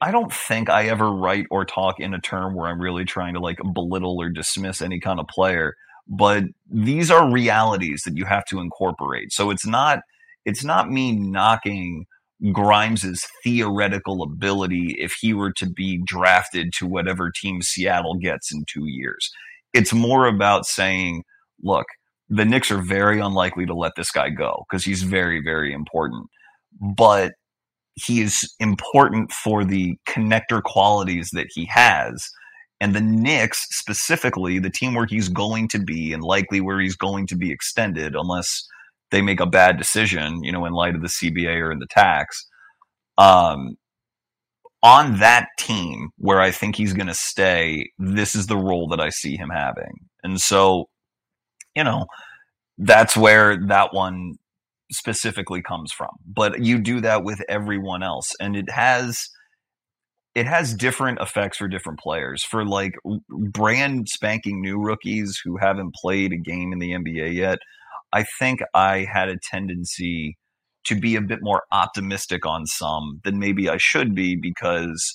I 0.00 0.10
don't 0.12 0.32
think 0.32 0.70
I 0.70 0.86
ever 0.88 1.10
write 1.10 1.46
or 1.50 1.64
talk 1.64 1.98
in 1.98 2.14
a 2.14 2.20
term 2.20 2.54
where 2.54 2.68
I'm 2.68 2.80
really 2.80 3.04
trying 3.04 3.34
to 3.34 3.40
like 3.40 3.58
belittle 3.74 4.20
or 4.20 4.28
dismiss 4.30 4.80
any 4.80 5.00
kind 5.00 5.18
of 5.18 5.26
player 5.26 5.74
but 6.08 6.44
these 6.70 7.10
are 7.10 7.30
realities 7.30 8.02
that 8.04 8.16
you 8.16 8.24
have 8.24 8.44
to 8.46 8.60
incorporate. 8.60 9.32
So 9.32 9.50
it's 9.50 9.66
not 9.66 10.00
it's 10.44 10.64
not 10.64 10.90
me 10.90 11.12
knocking 11.12 12.06
Grimes's 12.52 13.26
theoretical 13.44 14.22
ability 14.22 14.96
if 14.98 15.12
he 15.20 15.34
were 15.34 15.52
to 15.54 15.68
be 15.68 16.00
drafted 16.04 16.72
to 16.78 16.86
whatever 16.86 17.30
team 17.30 17.60
Seattle 17.60 18.14
gets 18.14 18.52
in 18.52 18.64
2 18.72 18.86
years. 18.86 19.28
It's 19.74 19.92
more 19.92 20.26
about 20.26 20.64
saying, 20.64 21.24
look, 21.62 21.86
the 22.30 22.44
Knicks 22.44 22.70
are 22.70 22.80
very 22.80 23.20
unlikely 23.20 23.66
to 23.66 23.74
let 23.74 23.92
this 23.96 24.10
guy 24.10 24.30
go 24.30 24.64
because 24.70 24.84
he's 24.84 25.02
very 25.02 25.42
very 25.42 25.72
important. 25.72 26.28
But 26.80 27.32
he 28.04 28.20
is 28.20 28.54
important 28.60 29.32
for 29.32 29.64
the 29.64 29.96
connector 30.06 30.62
qualities 30.62 31.30
that 31.32 31.48
he 31.50 31.66
has 31.66 32.30
and 32.80 32.94
the 32.94 33.00
Knicks, 33.00 33.66
specifically, 33.70 34.58
the 34.58 34.70
team 34.70 34.94
where 34.94 35.06
he's 35.06 35.28
going 35.28 35.68
to 35.68 35.78
be 35.78 36.12
and 36.12 36.22
likely 36.22 36.60
where 36.60 36.80
he's 36.80 36.96
going 36.96 37.26
to 37.26 37.36
be 37.36 37.50
extended, 37.50 38.14
unless 38.14 38.66
they 39.10 39.20
make 39.20 39.40
a 39.40 39.46
bad 39.46 39.78
decision, 39.78 40.42
you 40.44 40.52
know, 40.52 40.64
in 40.64 40.72
light 40.72 40.94
of 40.94 41.02
the 41.02 41.08
CBA 41.08 41.60
or 41.60 41.72
in 41.72 41.80
the 41.80 41.88
tax. 41.90 42.46
Um, 43.16 43.76
on 44.84 45.18
that 45.18 45.48
team 45.58 46.10
where 46.18 46.40
I 46.40 46.52
think 46.52 46.76
he's 46.76 46.92
going 46.92 47.08
to 47.08 47.14
stay, 47.14 47.90
this 47.98 48.36
is 48.36 48.46
the 48.46 48.56
role 48.56 48.86
that 48.88 49.00
I 49.00 49.08
see 49.08 49.36
him 49.36 49.50
having. 49.50 49.92
And 50.22 50.40
so, 50.40 50.88
you 51.74 51.82
know, 51.82 52.06
that's 52.78 53.16
where 53.16 53.58
that 53.66 53.92
one 53.92 54.36
specifically 54.90 55.62
comes 55.62 55.92
from. 55.92 56.10
But 56.26 56.64
you 56.64 56.78
do 56.78 57.00
that 57.00 57.24
with 57.24 57.40
everyone 57.48 58.02
else. 58.02 58.34
And 58.40 58.56
it 58.56 58.70
has 58.70 59.28
it 60.34 60.46
has 60.46 60.74
different 60.74 61.20
effects 61.20 61.58
for 61.58 61.68
different 61.68 61.98
players. 61.98 62.44
For 62.44 62.64
like 62.64 62.94
brand 63.28 64.08
spanking 64.08 64.60
new 64.60 64.78
rookies 64.78 65.40
who 65.44 65.56
haven't 65.56 65.94
played 65.94 66.32
a 66.32 66.36
game 66.36 66.72
in 66.72 66.78
the 66.78 66.92
NBA 66.92 67.34
yet, 67.34 67.58
I 68.12 68.24
think 68.38 68.60
I 68.74 69.06
had 69.12 69.28
a 69.28 69.38
tendency 69.50 70.36
to 70.84 70.94
be 70.98 71.16
a 71.16 71.20
bit 71.20 71.40
more 71.42 71.64
optimistic 71.72 72.46
on 72.46 72.66
some 72.66 73.20
than 73.24 73.38
maybe 73.38 73.68
I 73.68 73.78
should 73.78 74.14
be 74.14 74.36
because 74.36 75.14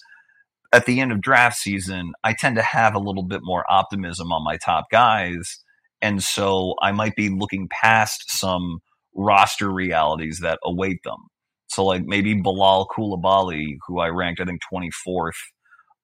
at 0.74 0.86
the 0.86 1.00
end 1.00 1.12
of 1.12 1.22
draft 1.22 1.58
season, 1.58 2.12
I 2.24 2.34
tend 2.34 2.58
to 2.58 2.62
have 2.62 2.94
a 2.94 3.00
little 3.00 3.24
bit 3.24 3.42
more 3.44 3.64
optimism 3.70 4.32
on 4.32 4.44
my 4.44 4.58
top 4.58 4.86
guys. 4.92 5.60
And 6.02 6.22
so 6.22 6.76
I 6.82 6.92
might 6.92 7.16
be 7.16 7.30
looking 7.30 7.70
past 7.70 8.26
some 8.28 8.80
roster 9.16 9.72
realities 9.72 10.40
that 10.42 10.60
await 10.64 11.00
them. 11.04 11.28
So 11.68 11.86
like 11.86 12.04
maybe 12.06 12.34
Bilal 12.36 12.88
Coulibaly, 12.96 13.78
who 13.88 14.00
I 14.00 14.10
ranked 14.10 14.40
I 14.40 14.46
think 14.46 14.62
24th, 14.72 15.32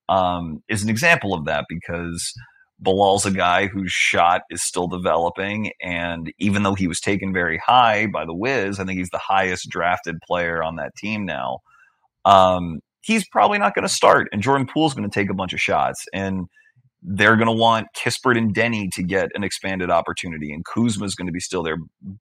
um, 0.08 0.63
is 0.67 0.84
an 0.84 0.89
example 0.89 1.34
of 1.34 1.45
that 1.45 1.65
because 1.69 2.34
Bilal's 2.80 3.26
a 3.26 3.32
guy 3.32 3.67
whose 3.67 3.91
shot 3.91 4.41
is 4.50 4.63
still 4.63 4.88
developing, 4.88 5.72
and 5.82 6.32
even 6.39 6.63
though 6.63 6.76
he 6.76 6.88
was 6.88 7.00
taken 7.00 7.34
very 7.34 7.60
high 7.63 8.08
by 8.08 8.26
the 8.26 8.34
Wiz, 8.34 8.80
I 8.80 8.86
think 8.86 8.98
he's 8.98 9.10
the 9.10 9.19
highest 9.19 9.69
drafted 9.69 10.17
player 10.26 10.63
on 10.63 10.78
that 10.78 10.95
team 10.95 11.26
now. 11.26 11.60
Um, 12.26 12.80
he's 13.02 13.28
probably 13.28 13.60
not 13.60 13.76
going 13.76 13.88
to 13.88 13.93
start, 13.93 14.30
and 14.32 14.41
Jordan 14.41 14.65
Poole's 14.65 14.93
going 14.93 15.10
to 15.10 15.13
take 15.13 15.30
a 15.30 15.36
bunch 15.36 15.54
of 15.54 15.60
shots, 15.60 16.06
and 16.13 16.45
they're 17.02 17.38
going 17.38 17.48
to 17.48 17.54
want 17.54 17.88
Kispert 17.96 18.38
and 18.38 18.54
Deni 18.54 18.92
to 18.94 19.04
get 19.04 19.30
an 19.34 19.44
expanded 19.44 19.90
opportunity, 19.90 20.52
and 20.52 20.66
Kuzma's 20.66 21.16
going 21.16 21.28
to 21.28 21.34
be 21.34 21.40
still 21.40 21.64
there 21.64 21.78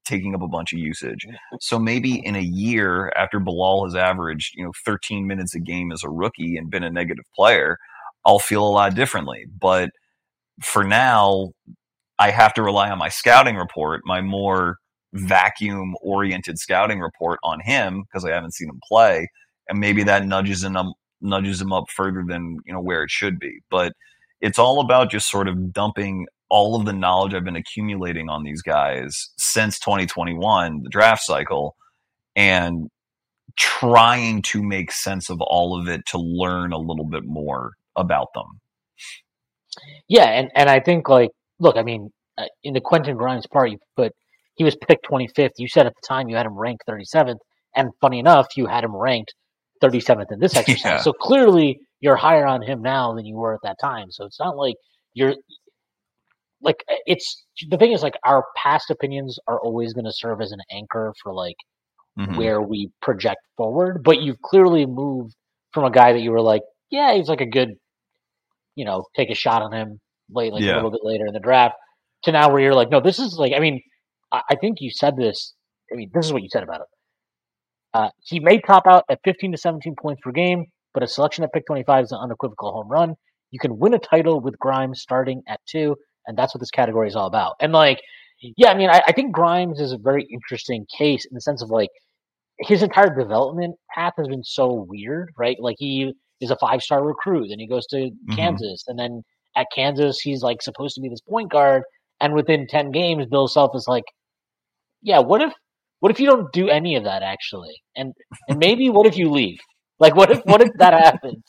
taking 0.07 0.35
up 0.35 0.43
a 0.43 0.49
bunch 0.49 0.73
of 0.73 0.79
usage. 0.79 1.27
So 1.61 1.79
maybe 1.79 2.25
in 2.25 2.37
a 2.37 2.43
year 2.43 3.13
after 3.17 3.41
Bilal 3.41 3.87
has 3.87 3.97
averaged, 3.97 4.55
you 4.57 4.65
know, 4.65 4.73
13 4.85 5.27
minutes 5.27 5.55
a 5.55 5.61
game 5.61 5.91
as 5.91 6.05
a 6.05 6.09
rookie 6.09 6.57
and 6.57 6.71
been 6.71 6.85
a 6.85 6.91
negative 6.91 7.25
player, 7.35 7.79
I'll 8.25 8.39
feel 8.39 8.65
a 8.65 8.71
lot 8.71 8.95
differently. 8.95 9.47
But 9.61 9.91
for 10.63 10.85
now, 10.85 11.51
I 12.19 12.31
have 12.31 12.55
to 12.55 12.63
rely 12.63 12.91
on 12.91 12.99
my 12.99 13.09
scouting 13.09 13.57
report, 13.57 14.03
my 14.05 14.21
more 14.21 14.77
vacuum 15.13 15.95
oriented 16.03 16.59
scouting 16.59 17.01
report 17.01 17.39
on 17.43 17.61
him 17.61 18.03
because 18.03 18.25
I 18.25 18.31
haven't 18.31 18.55
seen 18.55 18.69
him 18.69 18.81
play, 18.87 19.29
and 19.69 19.79
maybe 19.79 20.03
that 20.05 20.27
nudges 20.27 20.63
him 20.63 20.77
nudges 21.21 21.61
him 21.61 21.73
up 21.73 21.85
further 21.91 22.25
than 22.27 22.59
you 22.65 22.73
know 22.73 22.81
where 22.81 23.03
it 23.03 23.11
should 23.11 23.39
be. 23.39 23.61
But 23.71 23.93
it's 24.41 24.59
all 24.59 24.81
about 24.81 25.11
just 25.11 25.31
sort 25.31 25.49
of 25.49 25.73
dumping 25.73 26.27
all 26.49 26.77
of 26.77 26.87
the 26.87 26.93
knowledge 26.93 27.35
I've 27.35 27.45
been 27.45 27.57
accumulating 27.57 28.29
on 28.29 28.43
these 28.43 28.63
guys 28.63 29.31
since 29.37 29.79
2021, 29.81 30.83
the 30.83 30.89
draft 30.89 31.23
cycle, 31.23 31.77
and 32.35 32.89
trying 33.57 34.43
to 34.43 34.63
make 34.63 34.93
sense 34.93 35.29
of 35.29 35.41
all 35.41 35.79
of 35.79 35.89
it 35.89 36.07
to 36.07 36.19
learn 36.19 36.73
a 36.73 36.79
little 36.79 37.05
bit 37.05 37.25
more 37.25 37.73
about 37.97 38.29
them. 38.35 38.61
Yeah, 40.09 40.25
and 40.25 40.51
and 40.55 40.71
I 40.71 40.81
think 40.81 41.09
like 41.09 41.31
look, 41.59 41.77
I 41.77 41.83
mean, 41.83 42.11
uh, 42.37 42.47
in 42.63 42.75
the 42.75 42.81
Quentin 42.81 43.17
Grimes 43.17 43.47
part, 43.47 43.71
you 43.71 43.79
put 43.97 44.13
he 44.55 44.65
was 44.65 44.77
picked 44.77 45.07
25th. 45.07 45.53
You 45.59 45.69
said 45.69 45.87
at 45.87 45.95
the 45.95 46.07
time 46.07 46.29
you 46.29 46.37
had 46.37 46.47
him 46.47 46.57
ranked 46.57 46.85
37th, 46.89 47.39
and 47.77 47.91
funny 48.01 48.19
enough, 48.19 48.49
you 48.57 48.67
had 48.67 48.85
him 48.85 48.97
ranked 48.97 49.35
37th 49.83 50.33
in 50.33 50.41
this 50.41 50.57
exercise. 50.57 50.85
Yeah. 50.85 51.01
So 51.01 51.13
clearly, 51.13 51.81
you're 52.01 52.17
higher 52.17 52.47
on 52.47 52.63
him 52.63 52.83
now 52.83 53.15
than 53.15 53.27
you 53.27 53.37
were 53.37 53.55
at 53.55 53.61
that 53.63 53.77
time. 53.81 54.11
So 54.11 54.25
it's 54.25 54.41
not 54.41 54.57
like 54.57 54.77
you're 55.15 55.35
like 56.61 56.85
it's 57.07 57.45
the 57.69 57.77
thing 57.77 57.93
is 57.93 58.03
like 58.03 58.17
our 58.25 58.45
past 58.57 58.91
opinions 58.91 59.39
are 59.47 59.61
always 59.61 59.93
going 59.93 60.05
to 60.05 60.13
serve 60.13 60.41
as 60.41 60.53
an 60.53 60.61
anchor 60.73 61.13
for 61.23 61.33
like 61.33 61.57
mm-hmm. 62.19 62.37
where 62.37 62.61
we 62.61 62.91
project 63.01 63.41
forward. 63.57 64.03
But 64.03 64.21
you've 64.21 64.41
clearly 64.43 64.87
moved 64.87 65.35
from 65.73 65.85
a 65.85 65.91
guy 65.91 66.13
that 66.13 66.21
you 66.21 66.31
were 66.31 66.43
like, 66.43 66.63
yeah, 66.91 67.15
he's 67.15 67.29
like 67.29 67.41
a 67.41 67.47
good, 67.47 67.71
you 68.75 68.85
know, 68.85 69.05
take 69.17 69.31
a 69.31 69.35
shot 69.35 69.63
on 69.63 69.73
him 69.73 70.01
late, 70.31 70.53
like 70.53 70.63
yeah. 70.63 70.75
a 70.75 70.77
little 70.77 70.91
bit 70.91 71.01
later 71.05 71.27
in 71.27 71.33
the 71.33 71.41
draft, 71.41 71.75
to 72.25 72.33
now 72.33 72.51
where 72.51 72.61
you're 72.61 72.75
like, 72.75 72.91
no, 72.91 73.01
this 73.01 73.19
is 73.19 73.37
like, 73.39 73.53
I 73.55 73.61
mean, 73.61 73.81
I, 74.33 74.43
I 74.51 74.55
think 74.57 74.79
you 74.81 74.91
said 74.91 75.17
this. 75.17 75.55
I 75.93 75.97
mean, 75.97 76.11
this 76.13 76.27
is 76.27 76.33
what 76.33 76.43
you 76.43 76.49
said 76.51 76.63
about 76.63 76.81
him. 76.81 76.87
Uh, 77.95 78.09
he 78.23 78.41
may 78.41 78.61
top 78.61 78.87
out 78.87 79.05
at 79.11 79.21
15 79.25 79.53
to 79.53 79.59
17 79.59 79.95
points 80.01 80.21
per 80.23 80.31
game, 80.31 80.67
but 80.95 81.03
a 81.03 81.07
selection 81.07 81.45
at 81.45 81.53
pick 81.53 81.67
25 81.67 82.05
is 82.05 82.13
an 82.13 82.19
unequivocal 82.21 82.73
home 82.73 82.89
run. 82.89 83.15
You 83.51 83.59
can 83.59 83.79
win 83.79 83.95
a 83.95 83.99
title 83.99 84.41
with 84.41 84.59
Grimes 84.59 85.01
starting 85.01 85.43
at 85.49 85.61
two, 85.67 85.97
and 86.27 86.37
that's 86.37 86.55
what 86.55 86.61
this 86.61 86.71
category 86.71 87.09
is 87.09 87.17
all 87.17 87.27
about. 87.27 87.57
And 87.61 87.73
like, 87.73 88.01
yeah, 88.57 88.69
I 88.69 88.75
mean, 88.75 88.91
I, 88.91 89.03
I 89.07 89.13
think 89.13 89.33
Grimes 89.33 89.81
is 89.81 89.93
a 89.93 89.99
very 89.99 90.27
interesting 90.31 90.87
case 90.97 91.25
in 91.25 91.35
the 91.35 91.41
sense 91.41 91.63
of 91.63 91.71
like 91.71 91.91
his 92.61 92.83
entire 92.83 93.15
development 93.15 93.77
path 93.95 94.15
has 94.17 94.29
been 94.29 94.45
so 94.45 94.87
weird, 94.89 95.31
right? 95.37 95.57
Like 95.61 95.77
he 95.79 96.13
is 96.41 96.51
a 96.51 96.57
five 96.57 96.83
star 96.83 97.05
recruit, 97.05 97.49
then 97.49 97.59
he 97.59 97.67
goes 97.67 97.87
to 97.87 97.97
mm-hmm. 97.97 98.35
Kansas, 98.35 98.85
and 98.87 98.99
then 98.99 99.23
at 99.57 99.67
Kansas 99.75 100.21
he's 100.21 100.43
like 100.43 100.63
supposed 100.63 100.95
to 100.95 101.01
be 101.01 101.09
this 101.09 101.21
point 101.21 101.51
guard, 101.51 101.83
and 102.21 102.35
within 102.35 102.67
ten 102.67 102.91
games, 102.91 103.27
Bill 103.27 103.49
Self 103.49 103.75
is 103.75 103.87
like, 103.89 104.05
yeah, 105.03 105.21
what 105.21 105.41
if 105.41 105.53
what 106.01 106.13
if 106.13 106.21
you 106.21 106.27
don't 106.27 106.53
do 106.53 106.69
any 106.69 106.97
of 106.97 107.05
that 107.05 107.23
actually, 107.23 107.83
and 107.97 108.13
and 108.49 108.59
maybe 108.59 108.91
what 108.91 109.07
if 109.07 109.17
you 109.17 109.31
leave? 109.31 109.59
Like 109.99 110.15
what 110.15 110.31
if 110.31 110.41
what 110.45 110.61
if 110.61 110.73
that 110.75 110.93
happens? 111.05 111.43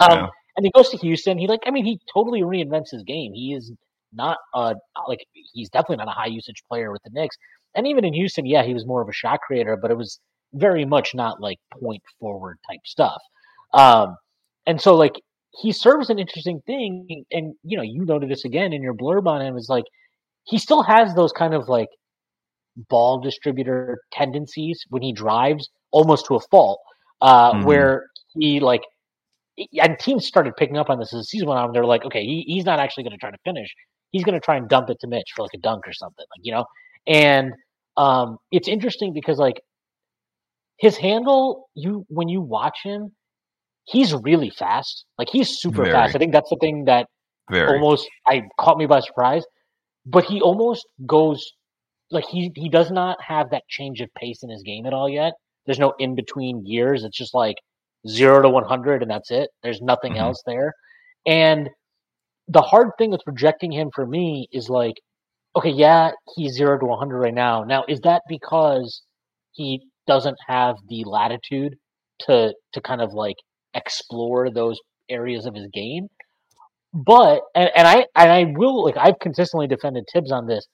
Um, 0.00 0.10
yeah. 0.10 0.26
And 0.56 0.64
he 0.64 0.70
goes 0.70 0.88
to 0.90 0.96
Houston. 0.98 1.38
He 1.38 1.46
like 1.46 1.62
I 1.66 1.70
mean 1.70 1.84
he 1.84 1.98
totally 2.12 2.42
reinvents 2.42 2.90
his 2.90 3.02
game. 3.02 3.32
He 3.32 3.54
is 3.54 3.72
not 4.12 4.38
a 4.54 4.74
like 5.08 5.26
he's 5.52 5.68
definitely 5.68 5.96
not 5.96 6.08
a 6.08 6.12
high 6.12 6.26
usage 6.26 6.62
player 6.68 6.92
with 6.92 7.02
the 7.02 7.10
Knicks. 7.12 7.36
And 7.74 7.86
even 7.86 8.04
in 8.04 8.14
Houston, 8.14 8.46
yeah, 8.46 8.62
he 8.62 8.72
was 8.72 8.86
more 8.86 9.02
of 9.02 9.08
a 9.08 9.12
shot 9.12 9.40
creator, 9.40 9.76
but 9.76 9.90
it 9.90 9.96
was 9.96 10.20
very 10.52 10.84
much 10.84 11.14
not 11.14 11.40
like 11.40 11.58
point 11.80 12.02
forward 12.20 12.58
type 12.68 12.80
stuff. 12.84 13.20
Um, 13.72 14.16
and 14.66 14.80
so 14.80 14.94
like 14.94 15.20
he 15.50 15.72
serves 15.72 16.10
an 16.10 16.18
interesting 16.18 16.60
thing, 16.66 17.24
and 17.30 17.54
you 17.62 17.76
know 17.76 17.82
you 17.82 18.04
noted 18.04 18.30
this 18.30 18.44
again 18.44 18.72
in 18.72 18.82
your 18.82 18.94
blurb 18.94 19.26
on 19.26 19.42
him 19.42 19.56
is 19.56 19.68
like 19.68 19.84
he 20.44 20.58
still 20.58 20.82
has 20.82 21.14
those 21.14 21.32
kind 21.32 21.54
of 21.54 21.68
like 21.68 21.88
ball 22.88 23.20
distributor 23.20 23.98
tendencies 24.12 24.84
when 24.88 25.02
he 25.02 25.12
drives 25.12 25.68
almost 25.90 26.26
to 26.26 26.34
a 26.34 26.40
fault, 26.50 26.80
uh, 27.24 27.52
mm-hmm. 27.54 27.64
where 27.64 28.06
he 28.38 28.60
like 28.60 28.82
and 29.80 29.98
teams 29.98 30.26
started 30.26 30.52
picking 30.56 30.76
up 30.76 30.90
on 30.90 30.98
this 30.98 31.14
as 31.14 31.20
the 31.20 31.24
season 31.24 31.48
went 31.48 31.58
on. 31.58 31.72
They're 31.72 31.86
like, 31.86 32.04
okay, 32.04 32.22
he, 32.22 32.44
he's 32.46 32.64
not 32.64 32.78
actually 32.78 33.04
going 33.04 33.12
to 33.12 33.18
try 33.18 33.30
to 33.30 33.38
finish. 33.44 33.68
He's 34.10 34.24
going 34.24 34.34
to 34.34 34.40
try 34.40 34.56
and 34.56 34.68
dump 34.68 34.90
it 34.90 34.98
to 35.00 35.06
Mitch 35.06 35.30
for 35.34 35.42
like 35.42 35.52
a 35.54 35.58
dunk 35.58 35.86
or 35.86 35.92
something, 35.92 36.24
like 36.30 36.40
you 36.42 36.52
know. 36.52 36.64
And 37.06 37.52
um, 37.96 38.36
it's 38.52 38.68
interesting 38.68 39.14
because 39.14 39.38
like 39.38 39.60
his 40.78 40.96
handle, 40.98 41.70
you 41.74 42.04
when 42.08 42.28
you 42.28 42.42
watch 42.42 42.78
him, 42.84 43.12
he's 43.84 44.12
really 44.12 44.50
fast. 44.50 45.06
Like 45.16 45.28
he's 45.30 45.48
super 45.58 45.84
Very. 45.84 45.92
fast. 45.92 46.14
I 46.14 46.18
think 46.18 46.32
that's 46.32 46.50
the 46.50 46.58
thing 46.60 46.84
that 46.84 47.06
Very. 47.50 47.78
almost 47.78 48.06
I 48.26 48.42
caught 48.60 48.76
me 48.76 48.86
by 48.86 49.00
surprise. 49.00 49.44
But 50.04 50.24
he 50.24 50.42
almost 50.42 50.86
goes 51.06 51.42
like 52.10 52.26
he 52.26 52.52
he 52.54 52.68
does 52.68 52.90
not 52.90 53.16
have 53.22 53.50
that 53.50 53.62
change 53.68 54.02
of 54.02 54.10
pace 54.14 54.42
in 54.42 54.50
his 54.50 54.62
game 54.62 54.84
at 54.84 54.92
all 54.92 55.08
yet. 55.08 55.32
There's 55.66 55.78
no 55.78 55.94
in 55.98 56.14
between 56.14 56.66
years. 56.66 57.04
It's 57.04 57.16
just 57.16 57.34
like 57.34 57.56
zero 58.06 58.42
to 58.42 58.48
one 58.48 58.64
hundred 58.64 59.02
and 59.02 59.10
that's 59.10 59.30
it. 59.30 59.50
There's 59.62 59.80
nothing 59.80 60.12
mm-hmm. 60.12 60.22
else 60.22 60.42
there. 60.46 60.72
And 61.26 61.70
the 62.48 62.62
hard 62.62 62.90
thing 62.98 63.10
with 63.10 63.22
projecting 63.24 63.72
him 63.72 63.90
for 63.94 64.06
me 64.06 64.48
is 64.52 64.68
like, 64.68 64.94
okay, 65.56 65.70
yeah, 65.70 66.10
he's 66.36 66.52
zero 66.52 66.78
to 66.78 66.86
one 66.86 66.98
hundred 66.98 67.18
right 67.18 67.34
now. 67.34 67.64
Now, 67.64 67.84
is 67.88 68.00
that 68.00 68.22
because 68.28 69.02
he 69.52 69.80
doesn't 70.06 70.36
have 70.46 70.76
the 70.88 71.04
latitude 71.04 71.76
to 72.20 72.54
to 72.72 72.80
kind 72.80 73.00
of 73.00 73.12
like 73.12 73.36
explore 73.72 74.50
those 74.50 74.78
areas 75.08 75.46
of 75.46 75.54
his 75.54 75.66
game. 75.72 76.08
But 76.92 77.42
and, 77.54 77.70
and 77.74 77.88
I 77.88 78.06
and 78.14 78.30
I 78.30 78.52
will 78.56 78.84
like 78.84 78.96
I've 78.98 79.18
consistently 79.20 79.66
defended 79.66 80.04
Tibbs 80.12 80.30
on 80.30 80.46
this. 80.46 80.66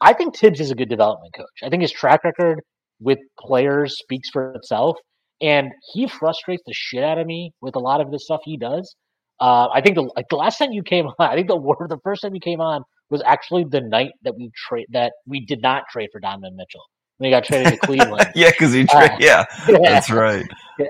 I 0.00 0.12
think 0.12 0.34
Tibbs 0.34 0.60
is 0.60 0.70
a 0.70 0.74
good 0.74 0.88
development 0.88 1.32
coach. 1.34 1.62
I 1.62 1.70
think 1.70 1.82
his 1.82 1.92
track 1.92 2.24
record 2.24 2.60
with 3.00 3.18
players 3.38 3.98
speaks 3.98 4.30
for 4.30 4.52
itself, 4.54 4.96
and 5.40 5.72
he 5.92 6.08
frustrates 6.08 6.62
the 6.66 6.72
shit 6.74 7.04
out 7.04 7.18
of 7.18 7.26
me 7.26 7.52
with 7.60 7.76
a 7.76 7.80
lot 7.80 8.00
of 8.00 8.10
the 8.10 8.18
stuff 8.18 8.40
he 8.44 8.56
does. 8.56 8.94
Uh, 9.40 9.68
I 9.72 9.80
think 9.80 9.96
the 9.96 10.10
like 10.16 10.26
the 10.30 10.36
last 10.36 10.58
time 10.58 10.72
you 10.72 10.82
came 10.82 11.06
on, 11.06 11.14
I 11.18 11.34
think 11.34 11.48
the 11.48 11.58
the 11.58 11.98
first 12.02 12.22
time 12.22 12.34
you 12.34 12.40
came 12.40 12.60
on 12.60 12.82
was 13.10 13.22
actually 13.24 13.64
the 13.68 13.80
night 13.80 14.12
that 14.22 14.36
we 14.36 14.50
trade 14.68 14.86
that 14.92 15.12
we 15.26 15.44
did 15.44 15.60
not 15.60 15.84
trade 15.90 16.08
for 16.12 16.20
Donovan 16.20 16.56
Mitchell 16.56 16.82
when 17.18 17.28
he 17.28 17.30
got 17.30 17.44
traded 17.44 17.74
to 17.74 17.78
Cleveland. 17.78 18.30
yeah, 18.34 18.50
because 18.50 18.72
he 18.72 18.84
tra- 18.84 19.12
uh, 19.12 19.16
yeah, 19.18 19.44
yeah, 19.68 19.78
that's 19.82 20.10
right. 20.10 20.46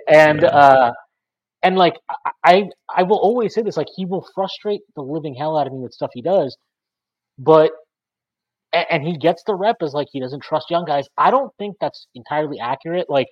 And 0.08 0.42
yeah. 0.42 0.48
uh, 0.48 0.92
and 1.62 1.76
like 1.76 1.94
I 2.44 2.64
I 2.94 3.02
will 3.02 3.18
always 3.18 3.54
say 3.54 3.62
this, 3.62 3.76
like 3.76 3.88
he 3.96 4.04
will 4.04 4.26
frustrate 4.34 4.80
the 4.94 5.02
living 5.02 5.34
hell 5.34 5.56
out 5.58 5.66
of 5.66 5.72
me 5.72 5.80
with 5.80 5.92
stuff 5.92 6.10
he 6.12 6.22
does, 6.22 6.56
but 7.38 7.72
and 8.90 9.02
he 9.02 9.16
gets 9.16 9.42
the 9.46 9.54
rep 9.54 9.76
as 9.82 9.92
like 9.92 10.08
he 10.10 10.20
doesn't 10.20 10.42
trust 10.42 10.70
young 10.70 10.84
guys. 10.84 11.06
I 11.16 11.30
don't 11.30 11.52
think 11.58 11.76
that's 11.80 12.06
entirely 12.14 12.58
accurate. 12.60 13.06
Like 13.08 13.28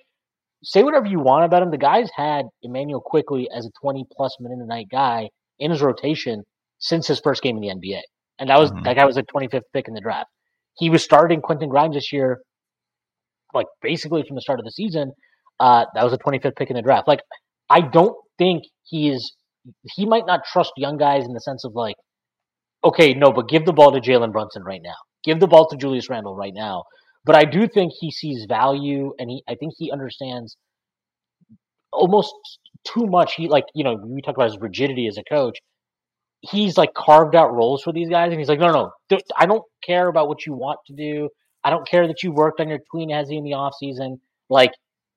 say 0.63 0.83
whatever 0.83 1.05
you 1.05 1.19
want 1.19 1.45
about 1.45 1.63
him. 1.63 1.71
The 1.71 1.77
guy's 1.77 2.09
had 2.15 2.45
Immanuel 2.63 3.01
Quickley 3.01 3.49
as 3.55 3.65
a 3.65 3.69
20 3.81 4.05
plus 4.15 4.37
minute 4.39 4.63
a 4.63 4.67
night 4.67 4.87
guy 4.91 5.29
in 5.59 5.71
his 5.71 5.81
rotation 5.81 6.43
since 6.79 7.07
his 7.07 7.19
first 7.19 7.43
game 7.43 7.57
in 7.57 7.61
the 7.61 7.67
NBA. 7.67 8.01
And 8.39 8.49
that 8.49 8.59
was 8.59 8.71
mm-hmm. 8.71 8.83
that 8.83 8.95
guy 8.95 9.05
was 9.05 9.17
a 9.17 9.23
25th 9.23 9.61
pick 9.73 9.87
in 9.87 9.93
the 9.93 10.01
draft. 10.01 10.29
He 10.77 10.89
was 10.89 11.03
starting 11.03 11.41
Quentin 11.41 11.69
Grimes 11.69 11.95
this 11.95 12.11
year 12.11 12.41
like 13.53 13.67
basically 13.81 14.23
from 14.27 14.35
the 14.35 14.41
start 14.41 14.59
of 14.59 14.65
the 14.65 14.71
season. 14.71 15.13
Uh, 15.59 15.85
that 15.93 16.03
was 16.03 16.13
a 16.13 16.17
25th 16.17 16.55
pick 16.55 16.69
in 16.69 16.75
the 16.75 16.81
draft. 16.81 17.07
Like, 17.07 17.21
I 17.69 17.81
don't 17.81 18.15
think 18.37 18.63
he 18.83 19.09
is. 19.09 19.33
He 19.95 20.05
might 20.05 20.25
not 20.25 20.41
trust 20.51 20.73
young 20.75 20.97
guys 20.97 21.25
in 21.25 21.33
the 21.33 21.39
sense 21.39 21.63
of 21.63 21.73
like, 21.73 21.95
okay, 22.83 23.13
no, 23.13 23.31
but 23.31 23.47
give 23.47 23.65
the 23.65 23.71
ball 23.71 23.91
to 23.91 24.01
Jalen 24.01 24.31
Brunson 24.31 24.63
right 24.63 24.81
now. 24.83 24.95
Give 25.23 25.39
the 25.39 25.47
ball 25.47 25.67
to 25.69 25.77
Julius 25.77 26.09
Randle 26.09 26.35
right 26.35 26.53
now. 26.53 26.83
But 27.25 27.35
I 27.35 27.45
do 27.45 27.67
think 27.67 27.93
he 27.97 28.11
sees 28.11 28.45
value, 28.47 29.13
and 29.17 29.29
he. 29.29 29.43
I 29.47 29.55
think 29.55 29.73
he 29.77 29.91
understands 29.91 30.57
almost 31.91 32.33
too 32.85 33.05
much. 33.05 33.35
He 33.35 33.47
like 33.47 33.65
you 33.73 33.83
know 33.83 33.95
we 34.03 34.21
talk 34.21 34.35
about 34.35 34.51
his 34.51 34.59
rigidity 34.59 35.07
as 35.07 35.17
a 35.17 35.23
coach. 35.23 35.59
He's 36.41 36.77
like 36.77 36.93
carved 36.93 37.35
out 37.35 37.53
roles 37.53 37.83
for 37.83 37.93
these 37.93 38.09
guys, 38.09 38.31
and 38.31 38.39
he's 38.39 38.49
like, 38.49 38.59
no, 38.59 38.71
no, 38.71 38.91
no, 39.09 39.17
I 39.37 39.45
don't 39.45 39.63
care 39.85 40.09
about 40.09 40.27
what 40.27 40.45
you 40.45 40.53
want 40.53 40.79
to 40.87 40.93
do. 40.93 41.29
I 41.63 41.69
don't 41.69 41.87
care 41.87 42.05
that 42.07 42.21
you 42.21 42.33
worked 42.33 42.59
on 42.59 42.67
your 42.67 42.79
tween 42.91 43.09
hezzy 43.09 43.37
in 43.37 43.45
the 43.45 43.53
off 43.53 43.75
season. 43.79 44.19
Like 44.49 44.71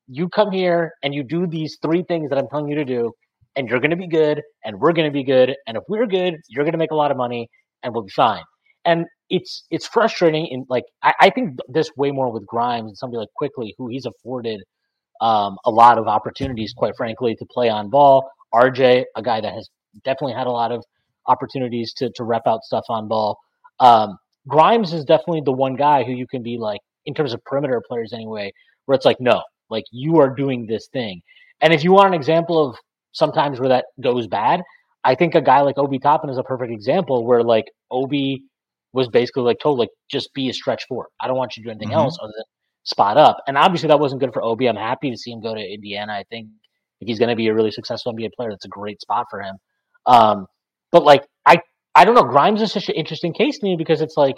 you 0.07 0.29
come 0.29 0.53
here 0.53 0.92
and 1.03 1.12
you 1.12 1.25
do 1.25 1.49
these 1.49 1.79
three 1.83 2.05
things 2.07 2.31
that 2.31 2.38
I'm 2.38 2.49
telling 2.49 2.69
you 2.69 2.77
to 2.77 2.85
do, 2.85 3.12
and 3.57 3.69
you're 3.69 3.81
going 3.81 3.90
to 3.90 3.97
be 3.97 4.07
good, 4.07 4.42
and 4.64 4.79
we're 4.79 4.92
going 4.92 5.09
to 5.09 5.12
be 5.12 5.25
good, 5.25 5.57
and 5.66 5.77
if 5.77 5.83
we're 5.88 6.07
good, 6.07 6.37
you're 6.49 6.64
going 6.64 6.73
to 6.73 6.79
make 6.79 6.92
a 6.92 6.97
lot 6.97 7.11
of 7.11 7.16
money, 7.16 7.49
and 7.83 7.92
we'll 7.92 8.05
be 8.05 8.12
fine. 8.14 8.45
And 8.85 9.07
it's 9.31 9.65
it's 9.71 9.87
frustrating. 9.87 10.47
In 10.47 10.67
like 10.69 10.85
I, 11.03 11.15
I 11.21 11.31
think 11.31 11.59
this 11.69 11.91
way 11.97 12.11
more 12.11 12.33
with 12.33 12.47
Grimes 12.47 12.89
and 12.89 12.99
somebody 12.99 13.19
like 13.19 13.29
Quickley 13.37 13.75
who 13.79 13.89
he's 13.89 14.07
afforded 14.07 14.62
um, 15.21 15.57
a 15.65 15.71
lot 15.71 15.99
of 15.99 16.07
opportunities, 16.07 16.73
quite 16.77 16.97
frankly, 16.97 17.35
to 17.37 17.47
play 17.47 17.69
on 17.69 17.91
ball. 17.91 18.31
RJ, 18.55 19.05
a 19.17 19.23
guy 19.23 19.41
that 19.41 19.53
has 19.53 19.69
definitely 20.05 20.35
had 20.35 20.47
a 20.47 20.51
lot 20.51 20.73
of 20.73 20.85
opportunities 21.27 21.93
to 21.95 22.11
to 22.15 22.25
rep 22.25 22.43
out 22.47 22.62
stuff 22.62 22.85
on 22.89 23.09
ball. 23.09 23.39
Um, 23.81 24.17
Grimes 24.49 24.93
is 24.93 25.05
definitely 25.05 25.43
the 25.45 25.53
one 25.53 25.75
guy 25.75 26.05
who 26.05 26.12
you 26.12 26.27
can 26.27 26.43
be 26.43 26.57
like, 26.57 26.81
in 27.05 27.15
terms 27.15 27.35
of 27.35 27.43
perimeter 27.45 27.83
players 27.87 28.12
anyway, 28.12 28.53
where 28.85 28.95
it's 28.95 29.05
like, 29.05 29.21
no, 29.21 29.43
like 29.71 29.85
you 29.91 30.19
are 30.19 30.31
doing 30.31 30.67
this 30.67 30.89
thing. 30.93 31.21
And 31.61 31.73
if 31.73 31.83
you 31.83 31.93
want 31.93 32.09
an 32.09 32.15
example 32.15 32.69
of 32.69 32.77
sometimes 33.12 33.59
where 33.59 33.71
that 33.71 33.87
goes 34.01 34.27
bad, 34.29 34.62
I 35.03 35.15
think 35.15 35.35
a 35.35 35.41
guy 35.41 35.62
like 35.62 35.79
Obi 35.79 35.99
Toppin 35.99 36.31
is 36.31 36.39
a 36.39 36.43
perfect 36.43 36.73
example 36.73 37.25
where 37.25 37.43
like 37.43 37.67
Obi 37.91 38.43
was 38.97 39.09
basically 39.09 39.43
like 39.43 39.59
told 39.61 39.79
like 39.79 39.91
just 40.11 40.33
be 40.35 40.49
a 40.49 40.53
stretch 40.53 40.85
four. 40.89 41.09
I 41.21 41.29
don't 41.29 41.37
want 41.37 41.57
you 41.57 41.63
to 41.63 41.67
do 41.67 41.71
anything 41.71 41.91
mm-hmm. 41.91 41.99
else 41.99 42.19
other 42.21 42.33
than 42.35 42.45
spot 42.85 43.17
up. 43.17 43.39
And 43.47 43.59
obviously 43.59 43.89
that 43.89 44.01
wasn't 44.01 44.21
good 44.21 44.33
for 44.33 44.43
Obi. 44.43 44.69
I'm 44.69 44.77
happy 44.77 45.11
to 45.11 45.17
see 45.17 45.31
him 45.31 45.41
go 45.41 45.55
to 45.55 45.61
Indiana. 45.61 46.13
I 46.13 46.25
think 46.31 46.49
if 47.01 47.07
he's 47.07 47.19
going 47.19 47.29
to 47.29 47.37
be 47.37 47.49
a 47.49 47.55
really 47.55 47.71
successful 47.71 48.15
NBA 48.15 48.31
player, 48.37 48.51
that's 48.51 48.65
a 48.65 48.69
great 48.69 49.01
spot 49.01 49.27
for 49.31 49.41
him. 49.41 49.57
Um, 50.07 50.47
but 50.91 51.05
like 51.05 51.25
I 51.45 51.59
I 51.95 52.05
don't 52.05 52.15
know, 52.15 52.23
Grimes 52.23 52.63
is 52.63 52.73
such 52.73 52.89
an 52.89 52.95
interesting 52.95 53.33
case 53.33 53.59
to 53.59 53.67
me 53.67 53.77
because 53.77 54.01
it's 54.01 54.17
like, 54.17 54.37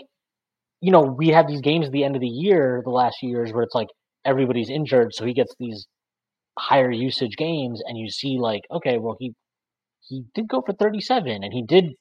you 0.81 0.93
know, 0.93 1.03
we 1.03 1.29
have 1.29 1.49
these 1.49 1.61
games 1.61 1.87
at 1.87 1.93
the 1.93 2.05
end 2.05 2.15
of 2.15 2.21
the 2.21 2.29
year, 2.29 2.83
the 2.85 2.91
last 2.91 3.17
few 3.21 3.31
years, 3.31 3.53
where 3.53 3.65
it's 3.65 3.75
like 3.75 3.89
everybody's 4.25 4.71
injured, 4.71 5.13
so 5.13 5.25
he 5.25 5.35
gets 5.35 5.55
these 5.59 5.87
higher 6.59 6.91
usage 6.91 7.37
games, 7.37 7.83
and 7.85 7.99
you 7.99 8.09
see 8.09 8.39
like, 8.39 8.63
okay, 8.71 8.99
well 8.99 9.17
he 9.19 9.35
he 10.01 10.25
did 10.35 10.49
go 10.49 10.63
for 10.65 10.73
37, 10.73 11.43
and 11.45 11.53
he 11.53 11.63
did, 11.63 11.95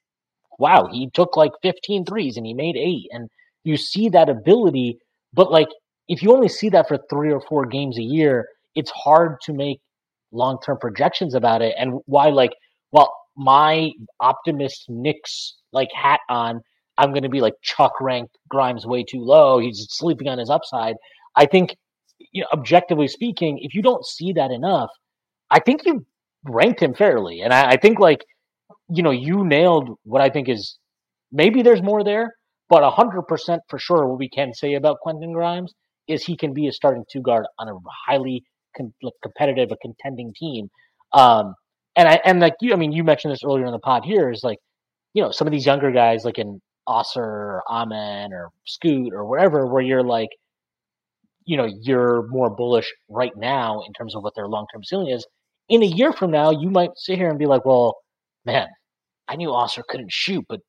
wow, 0.58 0.88
he 0.92 1.10
took 1.14 1.38
like 1.38 1.52
15 1.62 2.06
threes 2.06 2.38
and 2.38 2.46
he 2.46 2.54
made 2.54 2.76
eight, 2.76 3.08
and 3.12 3.30
you 3.64 3.78
see 3.78 4.10
that 4.10 4.30
ability, 4.30 4.98
but 5.34 5.52
like 5.52 5.68
if 6.08 6.24
you 6.24 6.34
only 6.34 6.50
see 6.50 6.70
that 6.70 6.88
for 6.88 6.98
three 7.10 7.32
or 7.32 7.42
four 7.42 7.66
games 7.66 7.98
a 7.98 8.04
year, 8.04 8.48
it's 8.76 8.92
hard 8.92 9.38
to 9.42 9.54
make 9.54 9.80
long 10.32 10.58
term 10.64 10.78
projections 10.80 11.34
about 11.34 11.62
it. 11.62 11.76
And 11.78 12.00
why, 12.06 12.30
like, 12.30 12.54
well, 12.92 13.14
my 13.36 13.92
optimist 14.20 14.86
Knicks 14.90 15.56
like 15.74 15.90
hat 15.94 16.22
on, 16.30 16.62
I'm 16.98 17.12
going 17.12 17.24
to 17.24 17.30
be 17.30 17.42
like 17.42 17.54
Chuck 17.62 18.00
ranked 18.00 18.38
Grimes 18.50 18.86
way 18.86 19.04
too 19.04 19.22
low. 19.22 19.60
He's 19.60 19.86
sleeping 19.90 20.28
on 20.28 20.38
his 20.38 20.50
upside. 20.50 20.96
I 21.36 21.46
think, 21.46 21.76
you 22.32 22.42
know, 22.42 22.48
objectively 22.54 23.08
speaking, 23.08 23.60
if 23.62 23.74
you 23.76 23.82
don't 23.82 24.06
see 24.06 24.34
that 24.34 24.52
enough, 24.52 24.90
I 25.52 25.60
think 25.60 25.86
you 25.86 26.06
ranked 26.46 26.82
him 26.82 26.94
fairly. 26.94 27.42
And 27.42 27.54
I, 27.54 27.72
I 27.72 27.78
think 27.78 28.00
like, 28.00 28.24
you 28.90 29.04
know, 29.04 29.12
you 29.12 29.46
nailed 29.46 29.98
what 30.04 30.22
I 30.22 30.30
think 30.30 30.50
is 30.50 30.78
maybe 31.32 31.62
there's 31.62 31.82
more 31.82 32.04
there, 32.04 32.34
but 32.70 32.84
100% 32.84 33.60
for 33.70 33.80
sure 33.80 34.08
what 34.08 34.20
we 34.20 34.30
can 34.30 34.54
say 34.54 34.74
about 34.76 35.00
Quentin 35.02 35.34
Grimes 35.34 35.74
is 36.08 36.24
he 36.24 36.38
can 36.38 36.54
be 36.54 36.68
a 36.68 36.72
starting 36.72 37.04
two 37.12 37.22
guard 37.22 37.46
on 37.60 37.68
a 37.68 37.74
highly 38.08 38.44
com- 38.76 38.94
competitive, 39.22 39.72
a 39.72 39.78
contending 39.78 40.34
team. 40.34 40.70
Um, 41.14 41.56
and 41.96 42.08
I 42.08 42.20
and 42.26 42.40
like 42.40 42.54
you, 42.62 42.74
I 42.74 42.76
mean, 42.76 42.92
you 42.92 43.04
mentioned 43.04 43.34
this 43.34 43.44
earlier 43.44 43.66
in 43.66 43.72
the 43.72 43.80
pod. 43.80 44.06
Here 44.06 44.32
is 44.32 44.42
like, 44.44 44.60
you 45.14 45.22
know, 45.22 45.32
some 45.32 45.48
of 45.48 45.52
these 45.52 45.66
younger 45.66 45.92
guys 45.92 46.24
like 46.24 46.38
in 46.38 46.62
Ausar 46.88 47.18
or 47.18 47.64
Amen 47.70 48.32
or 48.34 48.50
Scoot 48.66 49.14
or 49.14 49.26
whatever, 49.26 49.66
where 49.66 49.82
you're 49.82 50.04
like, 50.04 50.30
you 51.46 51.58
know, 51.58 51.68
you're 51.82 52.28
more 52.28 52.50
bullish 52.50 52.94
right 53.10 53.36
now 53.36 53.82
in 53.88 53.94
terms 53.94 54.16
of 54.16 54.24
what 54.24 54.36
their 54.36 54.48
long 54.48 54.68
term 54.72 54.84
ceiling 54.84 55.10
is. 55.10 55.26
In 55.70 55.82
a 55.82 55.88
year 55.88 56.14
from 56.14 56.32
now, 56.32 56.52
you 56.52 56.70
might 56.70 56.92
sit 56.96 57.18
here 57.18 57.30
and 57.30 57.40
be 57.40 57.46
like, 57.46 57.66
well, 57.66 57.98
man, 58.46 58.68
I 59.28 59.36
knew 59.36 59.50
Ausar 59.50 59.84
couldn't 59.88 60.12
shoot, 60.12 60.46
but 60.48 60.62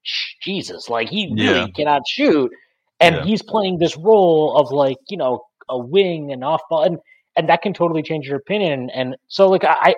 Jesus, 0.43 0.89
like 0.89 1.09
he 1.09 1.33
really 1.33 1.61
yeah. 1.61 1.67
cannot 1.75 2.03
shoot. 2.09 2.51
And 3.01 3.17
yeah. 3.17 3.25
he's 3.25 3.43
playing 3.43 3.79
this 3.79 3.97
role 3.97 4.57
of 4.57 4.73
like 4.73 4.99
you 5.09 5.17
know 5.17 5.45
a 5.69 5.79
wing 5.79 6.33
and 6.33 6.43
off 6.43 6.63
ball 6.69 6.83
and 6.83 6.99
and 7.37 7.49
that 7.49 7.63
can 7.63 7.73
totally 7.73 8.03
change 8.03 8.27
your 8.27 8.37
opinion. 8.37 8.91
And 8.91 9.17
so 9.29 9.49
like 9.49 9.65
i 9.65 9.95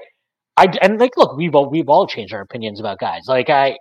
i 0.56 0.66
and 0.82 0.98
like 0.98 1.16
look 1.16 1.36
we've 1.36 1.54
all 1.54 1.70
we've 1.70 1.88
all 1.88 2.06
changed 2.06 2.34
our 2.34 2.42
opinions 2.42 2.80
about 2.80 2.98
guys. 2.98 3.22
Like 3.26 3.50
i 3.50 3.76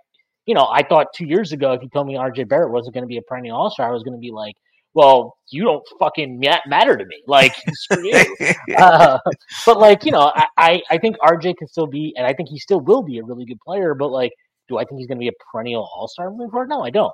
you 0.46 0.54
know 0.54 0.66
i 0.70 0.82
thought 0.82 1.08
two 1.14 1.26
years 1.26 1.52
ago 1.52 1.72
if 1.72 1.82
you 1.82 1.88
told 1.90 2.06
me 2.06 2.14
rj 2.14 2.48
barrett 2.48 2.72
wasn't 2.72 2.94
going 2.94 3.04
to 3.04 3.08
be 3.08 3.18
a 3.18 3.22
perennial 3.22 3.56
all-star 3.56 3.88
i 3.88 3.92
was 3.92 4.02
going 4.02 4.16
to 4.16 4.20
be 4.20 4.30
like 4.30 4.54
well 4.94 5.36
you 5.50 5.62
don't 5.62 5.86
fucking 5.98 6.40
matter 6.66 6.96
to 6.96 7.04
me. 7.04 7.22
Like 7.26 7.54
screw 7.72 8.06
you. 8.06 8.36
Uh, 8.76 9.18
but 9.66 9.78
like 9.78 10.04
you 10.04 10.12
know 10.12 10.32
I, 10.56 10.80
I 10.90 10.98
think 10.98 11.16
rj 11.18 11.56
can 11.56 11.68
still 11.68 11.86
be 11.86 12.14
and 12.16 12.26
i 12.26 12.32
think 12.32 12.48
he 12.48 12.58
still 12.58 12.80
will 12.80 13.02
be 13.02 13.18
a 13.18 13.24
really 13.24 13.44
good 13.44 13.60
player 13.60 13.94
but 13.94 14.08
like 14.08 14.32
do 14.70 14.78
i 14.78 14.84
think 14.84 14.98
he's 14.98 15.06
going 15.06 15.18
to 15.18 15.20
be 15.20 15.28
a 15.28 15.38
perennial 15.52 15.86
all-star 15.94 16.30
moving 16.30 16.50
forward 16.50 16.68
no 16.70 16.82
i 16.82 16.90
don't 16.90 17.12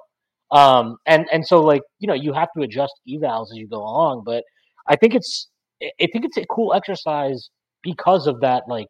um, 0.50 0.96
and 1.06 1.26
and 1.32 1.46
so 1.46 1.60
like 1.60 1.82
you 1.98 2.06
know 2.06 2.14
you 2.14 2.32
have 2.32 2.48
to 2.56 2.62
adjust 2.62 2.94
evals 3.08 3.46
as 3.52 3.56
you 3.56 3.68
go 3.68 3.78
along. 3.78 4.22
But 4.24 4.44
I 4.88 4.96
think 4.96 5.14
it's 5.14 5.48
I 5.82 6.06
think 6.12 6.24
it's 6.24 6.36
a 6.36 6.44
cool 6.48 6.72
exercise 6.72 7.48
because 7.82 8.26
of 8.26 8.40
that. 8.40 8.64
Like 8.68 8.86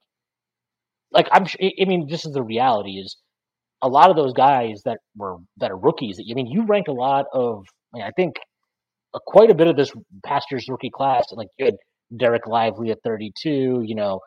like 1.13 1.29
I'm 1.33 1.47
I 1.61 1.85
mean 1.87 2.09
this 2.11 2.27
is 2.27 2.33
the 2.33 2.43
reality 2.43 2.93
is 2.93 3.17
a 3.83 3.89
lot 3.89 4.11
of 4.11 4.17
those 4.17 4.35
guys 4.35 4.83
that 4.85 4.99
were 5.17 5.37
that 5.59 5.71
are 5.71 5.79
rookies. 5.79 6.19
I 6.21 6.35
mean 6.35 6.47
you 6.47 6.67
ranked 6.67 6.89
a 6.89 6.93
lot 6.93 7.27
of 7.33 7.65
I, 7.95 7.99
mean, 7.99 8.07
I 8.07 8.11
think 8.17 8.37
a, 9.15 9.19
quite 9.27 9.51
a 9.51 9.55
bit 9.55 9.69
of 9.69 9.77
this 9.77 9.93
past 10.27 10.47
year's 10.51 10.67
rookie 10.69 10.91
class. 10.95 11.25
Like 11.33 11.49
you 11.59 11.67
had 11.67 11.77
Dereck 12.13 12.47
Lively 12.47 12.91
at 12.91 12.99
32. 13.03 13.83
You 13.85 13.95
know. 13.95 14.21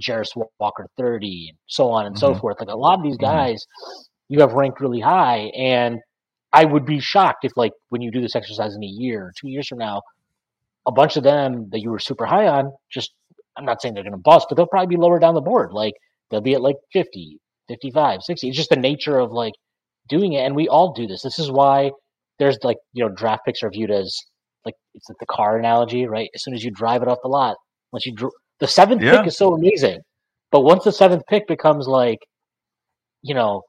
Jarace 0.00 0.36
Walker 0.58 0.86
30 0.96 1.48
and 1.50 1.58
so 1.66 1.90
on 1.90 2.06
and 2.06 2.14
mm-hmm. 2.14 2.34
so 2.34 2.34
forth. 2.34 2.56
Like 2.60 2.68
a 2.68 2.76
lot 2.76 2.98
of 2.98 3.04
these 3.04 3.16
mm-hmm. 3.16 3.32
guys 3.32 3.64
mm-hmm. 3.64 4.34
you 4.34 4.40
have 4.40 4.52
ranked 4.52 4.80
really 4.80 5.00
high 5.00 5.50
and 5.56 6.00
I 6.56 6.64
would 6.64 6.86
be 6.86 7.00
shocked 7.00 7.44
if, 7.44 7.52
like, 7.54 7.72
when 7.90 8.00
you 8.00 8.10
do 8.10 8.22
this 8.22 8.34
exercise 8.34 8.74
in 8.74 8.82
a 8.82 8.86
year, 8.86 9.30
two 9.38 9.48
years 9.48 9.68
from 9.68 9.76
now, 9.78 10.00
a 10.86 10.92
bunch 10.92 11.16
of 11.16 11.22
them 11.22 11.68
that 11.70 11.80
you 11.80 11.90
were 11.90 11.98
super 11.98 12.24
high 12.24 12.46
on, 12.46 12.72
just, 12.90 13.12
I'm 13.58 13.66
not 13.66 13.82
saying 13.82 13.92
they're 13.92 14.02
going 14.02 14.12
to 14.12 14.18
bust, 14.18 14.46
but 14.48 14.56
they'll 14.56 14.66
probably 14.66 14.96
be 14.96 15.00
lower 15.00 15.18
down 15.18 15.34
the 15.34 15.42
board. 15.42 15.72
Like, 15.72 15.92
they'll 16.30 16.40
be 16.40 16.54
at 16.54 16.62
like 16.62 16.76
50, 16.94 17.38
55, 17.68 18.22
60. 18.22 18.48
It's 18.48 18.56
just 18.56 18.70
the 18.70 18.76
nature 18.76 19.18
of 19.18 19.32
like 19.32 19.52
doing 20.08 20.32
it. 20.32 20.46
And 20.46 20.56
we 20.56 20.66
all 20.66 20.94
do 20.94 21.06
this. 21.06 21.22
This 21.22 21.38
is 21.38 21.50
why 21.50 21.90
there's 22.38 22.56
like, 22.62 22.78
you 22.94 23.04
know, 23.04 23.12
draft 23.14 23.42
picks 23.44 23.62
are 23.62 23.70
viewed 23.70 23.90
as 23.90 24.18
like, 24.64 24.76
it's 24.94 25.10
like 25.10 25.18
the 25.20 25.26
car 25.26 25.58
analogy, 25.58 26.06
right? 26.06 26.30
As 26.34 26.42
soon 26.42 26.54
as 26.54 26.64
you 26.64 26.70
drive 26.70 27.02
it 27.02 27.08
off 27.08 27.18
the 27.22 27.28
lot, 27.28 27.56
once 27.92 28.06
you, 28.06 28.14
dr- 28.14 28.32
the 28.60 28.66
seventh 28.66 29.02
yeah. 29.02 29.18
pick 29.18 29.28
is 29.28 29.36
so 29.36 29.54
amazing. 29.54 30.00
But 30.52 30.60
once 30.60 30.84
the 30.84 30.92
seventh 30.92 31.22
pick 31.28 31.46
becomes 31.46 31.86
like, 31.86 32.18
you 33.22 33.34
know, 33.34 33.62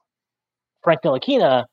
Frank 0.82 1.00
Ntilikina, 1.04 1.64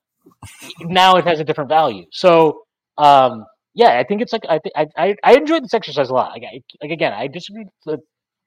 now 0.81 1.15
it 1.15 1.25
has 1.25 1.39
a 1.39 1.43
different 1.43 1.69
value. 1.69 2.05
So, 2.11 2.63
um, 2.97 3.45
yeah, 3.73 3.99
I 3.99 4.03
think 4.03 4.21
it's 4.21 4.33
like 4.33 4.43
I 4.49 4.59
think 4.59 4.73
I, 4.97 5.15
I 5.23 5.35
enjoyed 5.35 5.63
this 5.63 5.73
exercise 5.73 6.09
a 6.09 6.13
lot. 6.13 6.31
Like, 6.31 6.43
I, 6.43 6.61
like 6.81 6.91
again, 6.91 7.13
I 7.13 7.27
disagree 7.27 7.65
with 7.85 7.99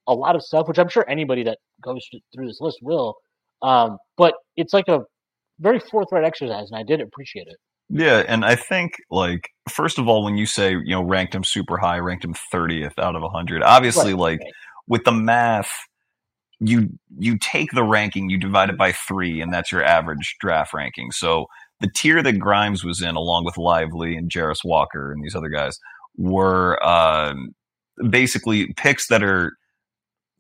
a 0.07 0.15
lot 0.15 0.35
of 0.35 0.43
stuff, 0.43 0.67
which 0.69 0.79
I'm 0.79 0.89
sure 0.89 1.09
anybody 1.09 1.45
that 1.45 1.59
goes 1.83 2.07
through 2.35 2.47
this 2.47 2.61
list 2.61 2.79
will. 2.83 3.15
Um, 3.63 3.99
but 4.17 4.35
it's 4.57 4.73
like 4.73 4.89
a 4.89 5.01
very 5.61 5.79
forthright 5.79 6.25
exercise, 6.25 6.71
and 6.71 6.79
I 6.79 6.83
did 6.83 7.01
appreciate 7.01 7.47
it. 7.47 7.57
Yeah, 7.91 8.25
and 8.29 8.45
I 8.45 8.55
think 8.55 8.97
like 9.11 9.49
first 9.71 9.99
of 9.99 10.09
all, 10.09 10.23
when 10.23 10.37
you 10.37 10.47
say 10.47 10.73
you 10.73 10.91
know 10.91 11.03
ranked 11.03 11.35
him 11.35 11.45
super 11.45 11.79
high, 11.79 11.99
ranked 11.99 12.25
him 12.25 12.35
thirtieth 12.53 12.99
out 12.99 13.17
of 13.17 13.23
hundred, 13.33 13.63
obviously 13.63 14.13
right, 14.13 14.21
like 14.21 14.41
right. 14.41 14.53
with 14.87 15.05
the 15.05 15.13
math, 15.13 15.71
you 16.61 16.91
you 17.19 17.39
take 17.39 17.71
the 17.73 17.85
ranking, 17.85 18.29
you 18.29 18.39
divide 18.39 18.69
it 18.69 18.77
by 18.77 18.93
three, 18.93 19.41
and 19.41 19.53
that's 19.53 19.73
your 19.73 19.83
average 19.83 20.37
draft 20.39 20.75
ranking. 20.75 21.11
So 21.13 21.47
the 21.81 21.89
tier 21.95 22.23
that 22.23 22.39
Grimes 22.39 22.85
was 22.85 23.01
in, 23.01 23.15
along 23.15 23.45
with 23.45 23.57
Lively 23.57 24.17
and 24.17 24.31
Jarace 24.31 24.65
Walker 24.65 25.13
and 25.13 25.25
these 25.25 25.35
other 25.35 25.49
guys, 25.49 25.79
were 26.17 26.85
um, 26.87 27.55
basically 28.11 28.73
picks 28.75 29.09
that 29.09 29.23
are 29.23 29.53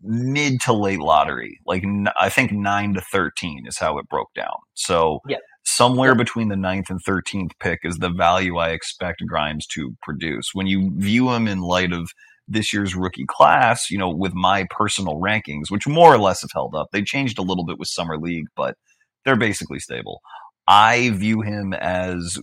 mid 0.02 0.60
to 0.62 0.72
late 0.72 1.00
lottery. 1.00 1.58
Like 1.66 1.84
I 2.20 2.28
think 2.28 2.52
nine 2.52 2.94
to 2.94 3.00
thirteen 3.00 3.66
is 3.66 3.78
how 3.78 3.98
it 3.98 4.08
broke 4.08 4.34
down. 4.34 4.56
So 4.74 5.20
yeah. 5.26 5.38
Somewhere 5.76 6.14
between 6.14 6.48
the 6.48 6.56
ninth 6.56 6.90
and 6.90 7.00
thirteenth 7.04 7.52
pick 7.60 7.80
is 7.82 7.96
the 7.98 8.10
value 8.10 8.56
I 8.56 8.70
expect 8.70 9.22
Grimes 9.26 9.66
to 9.68 9.94
produce. 10.02 10.50
When 10.52 10.66
you 10.66 10.92
view 10.96 11.30
him 11.32 11.46
in 11.46 11.60
light 11.60 11.92
of 11.92 12.10
this 12.48 12.72
year's 12.72 12.96
rookie 12.96 13.26
class, 13.26 13.90
you 13.90 13.98
know, 13.98 14.10
with 14.10 14.32
my 14.34 14.66
personal 14.70 15.16
rankings, 15.16 15.70
which 15.70 15.86
more 15.86 16.12
or 16.12 16.18
less 16.18 16.40
have 16.40 16.50
held 16.52 16.74
up. 16.74 16.88
They 16.92 17.02
changed 17.02 17.38
a 17.38 17.42
little 17.42 17.64
bit 17.64 17.78
with 17.78 17.88
summer 17.88 18.16
league, 18.16 18.46
but 18.56 18.74
they're 19.24 19.36
basically 19.36 19.78
stable. 19.78 20.20
I 20.66 21.10
view 21.10 21.42
him 21.42 21.74
as 21.74 22.38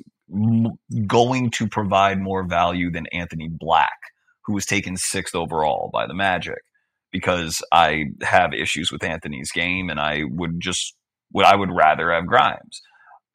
going 1.07 1.49
to 1.51 1.67
provide 1.67 2.19
more 2.19 2.47
value 2.47 2.91
than 2.91 3.07
Anthony 3.07 3.49
Black, 3.49 3.97
who 4.45 4.53
was 4.53 4.65
taken 4.65 4.95
sixth 4.97 5.35
overall 5.35 5.89
by 5.91 6.05
the 6.05 6.13
Magic, 6.13 6.59
because 7.11 7.63
I 7.71 8.05
have 8.21 8.53
issues 8.53 8.91
with 8.91 9.03
Anthony's 9.03 9.51
game, 9.51 9.89
and 9.89 9.99
I 9.99 10.21
would 10.27 10.59
just 10.59 10.95
what 11.31 11.45
I 11.45 11.55
would 11.55 11.71
rather 11.71 12.11
have 12.11 12.27
Grimes. 12.27 12.81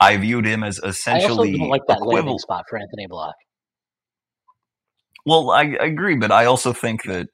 I 0.00 0.16
viewed 0.16 0.46
him 0.46 0.64
as 0.64 0.78
essentially 0.82 1.50
I 1.50 1.52
also 1.52 1.64
like 1.66 1.82
that 1.88 2.02
landing 2.02 2.38
spot 2.38 2.64
for 2.68 2.78
Anthony 2.78 3.06
Black. 3.08 3.34
Well, 5.26 5.50
I, 5.50 5.76
I, 5.78 5.84
agree, 5.84 6.16
but 6.16 6.32
I 6.32 6.46
also 6.46 6.72
think 6.72 7.02
that 7.04 7.28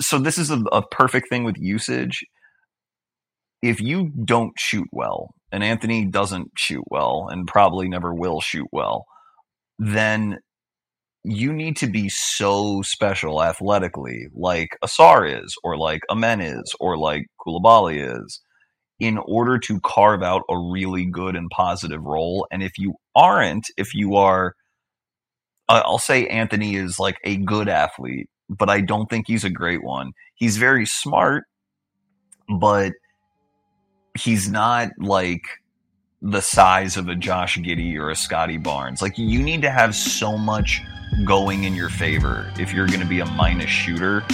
so 0.00 0.18
this 0.18 0.38
is 0.38 0.50
a, 0.50 0.60
a 0.72 0.82
perfect 0.86 1.28
thing 1.28 1.44
with 1.44 1.58
usage 1.58 2.24
if 3.62 3.80
you 3.80 4.10
don't 4.24 4.52
shoot 4.56 4.86
well, 4.92 5.34
and 5.50 5.64
Anthony 5.64 6.06
doesn't 6.06 6.52
shoot 6.56 6.84
well 6.90 7.28
and 7.30 7.46
probably 7.46 7.88
never 7.88 8.14
will 8.14 8.40
shoot 8.40 8.68
well, 8.72 9.04
then 9.78 10.38
you 11.24 11.52
need 11.52 11.76
to 11.78 11.88
be 11.88 12.08
so 12.08 12.82
special 12.82 13.42
athletically, 13.42 14.28
like 14.34 14.68
Ausar 14.82 15.42
is, 15.42 15.54
or 15.64 15.76
like 15.76 16.02
Amen 16.08 16.40
is, 16.40 16.72
or 16.80 16.96
like 16.96 17.26
Coulibaly 17.44 18.16
is, 18.16 18.40
in 19.00 19.18
order 19.18 19.58
to 19.58 19.80
carve 19.80 20.22
out 20.22 20.42
a 20.48 20.58
really 20.58 21.04
good 21.04 21.36
and 21.36 21.48
positive 21.50 22.04
role. 22.04 22.46
And 22.50 22.62
if 22.62 22.78
you 22.78 22.94
aren't, 23.14 23.66
if 23.76 23.94
you 23.94 24.16
are, 24.16 24.54
uh, 25.68 25.82
I'll 25.84 25.98
say 25.98 26.26
Anthony 26.26 26.74
is 26.76 26.98
like 26.98 27.18
a 27.24 27.36
good 27.36 27.68
athlete, 27.68 28.28
but 28.48 28.68
I 28.68 28.80
don't 28.80 29.08
think 29.08 29.26
he's 29.26 29.44
a 29.44 29.50
great 29.50 29.84
one. 29.84 30.12
He's 30.34 30.56
very 30.56 30.86
smart, 30.86 31.44
but 32.58 32.92
he's 34.18 34.48
not 34.48 34.90
like 34.98 35.42
the 36.20 36.40
size 36.40 36.96
of 36.96 37.08
a 37.08 37.14
Josh 37.14 37.56
Giddey 37.58 37.96
or 37.96 38.10
a 38.10 38.16
Scottie 38.16 38.56
Barnes. 38.56 39.00
Like 39.00 39.16
you 39.16 39.42
need 39.42 39.62
to 39.62 39.70
have 39.70 39.94
so 39.94 40.36
much 40.36 40.82
going 41.24 41.64
in 41.64 41.74
your 41.74 41.88
favor 41.88 42.50
if 42.58 42.72
you're 42.72 42.86
going 42.86 43.00
to 43.00 43.06
be 43.06 43.20
a 43.20 43.26
minus 43.26 43.70
shooter 43.70 44.24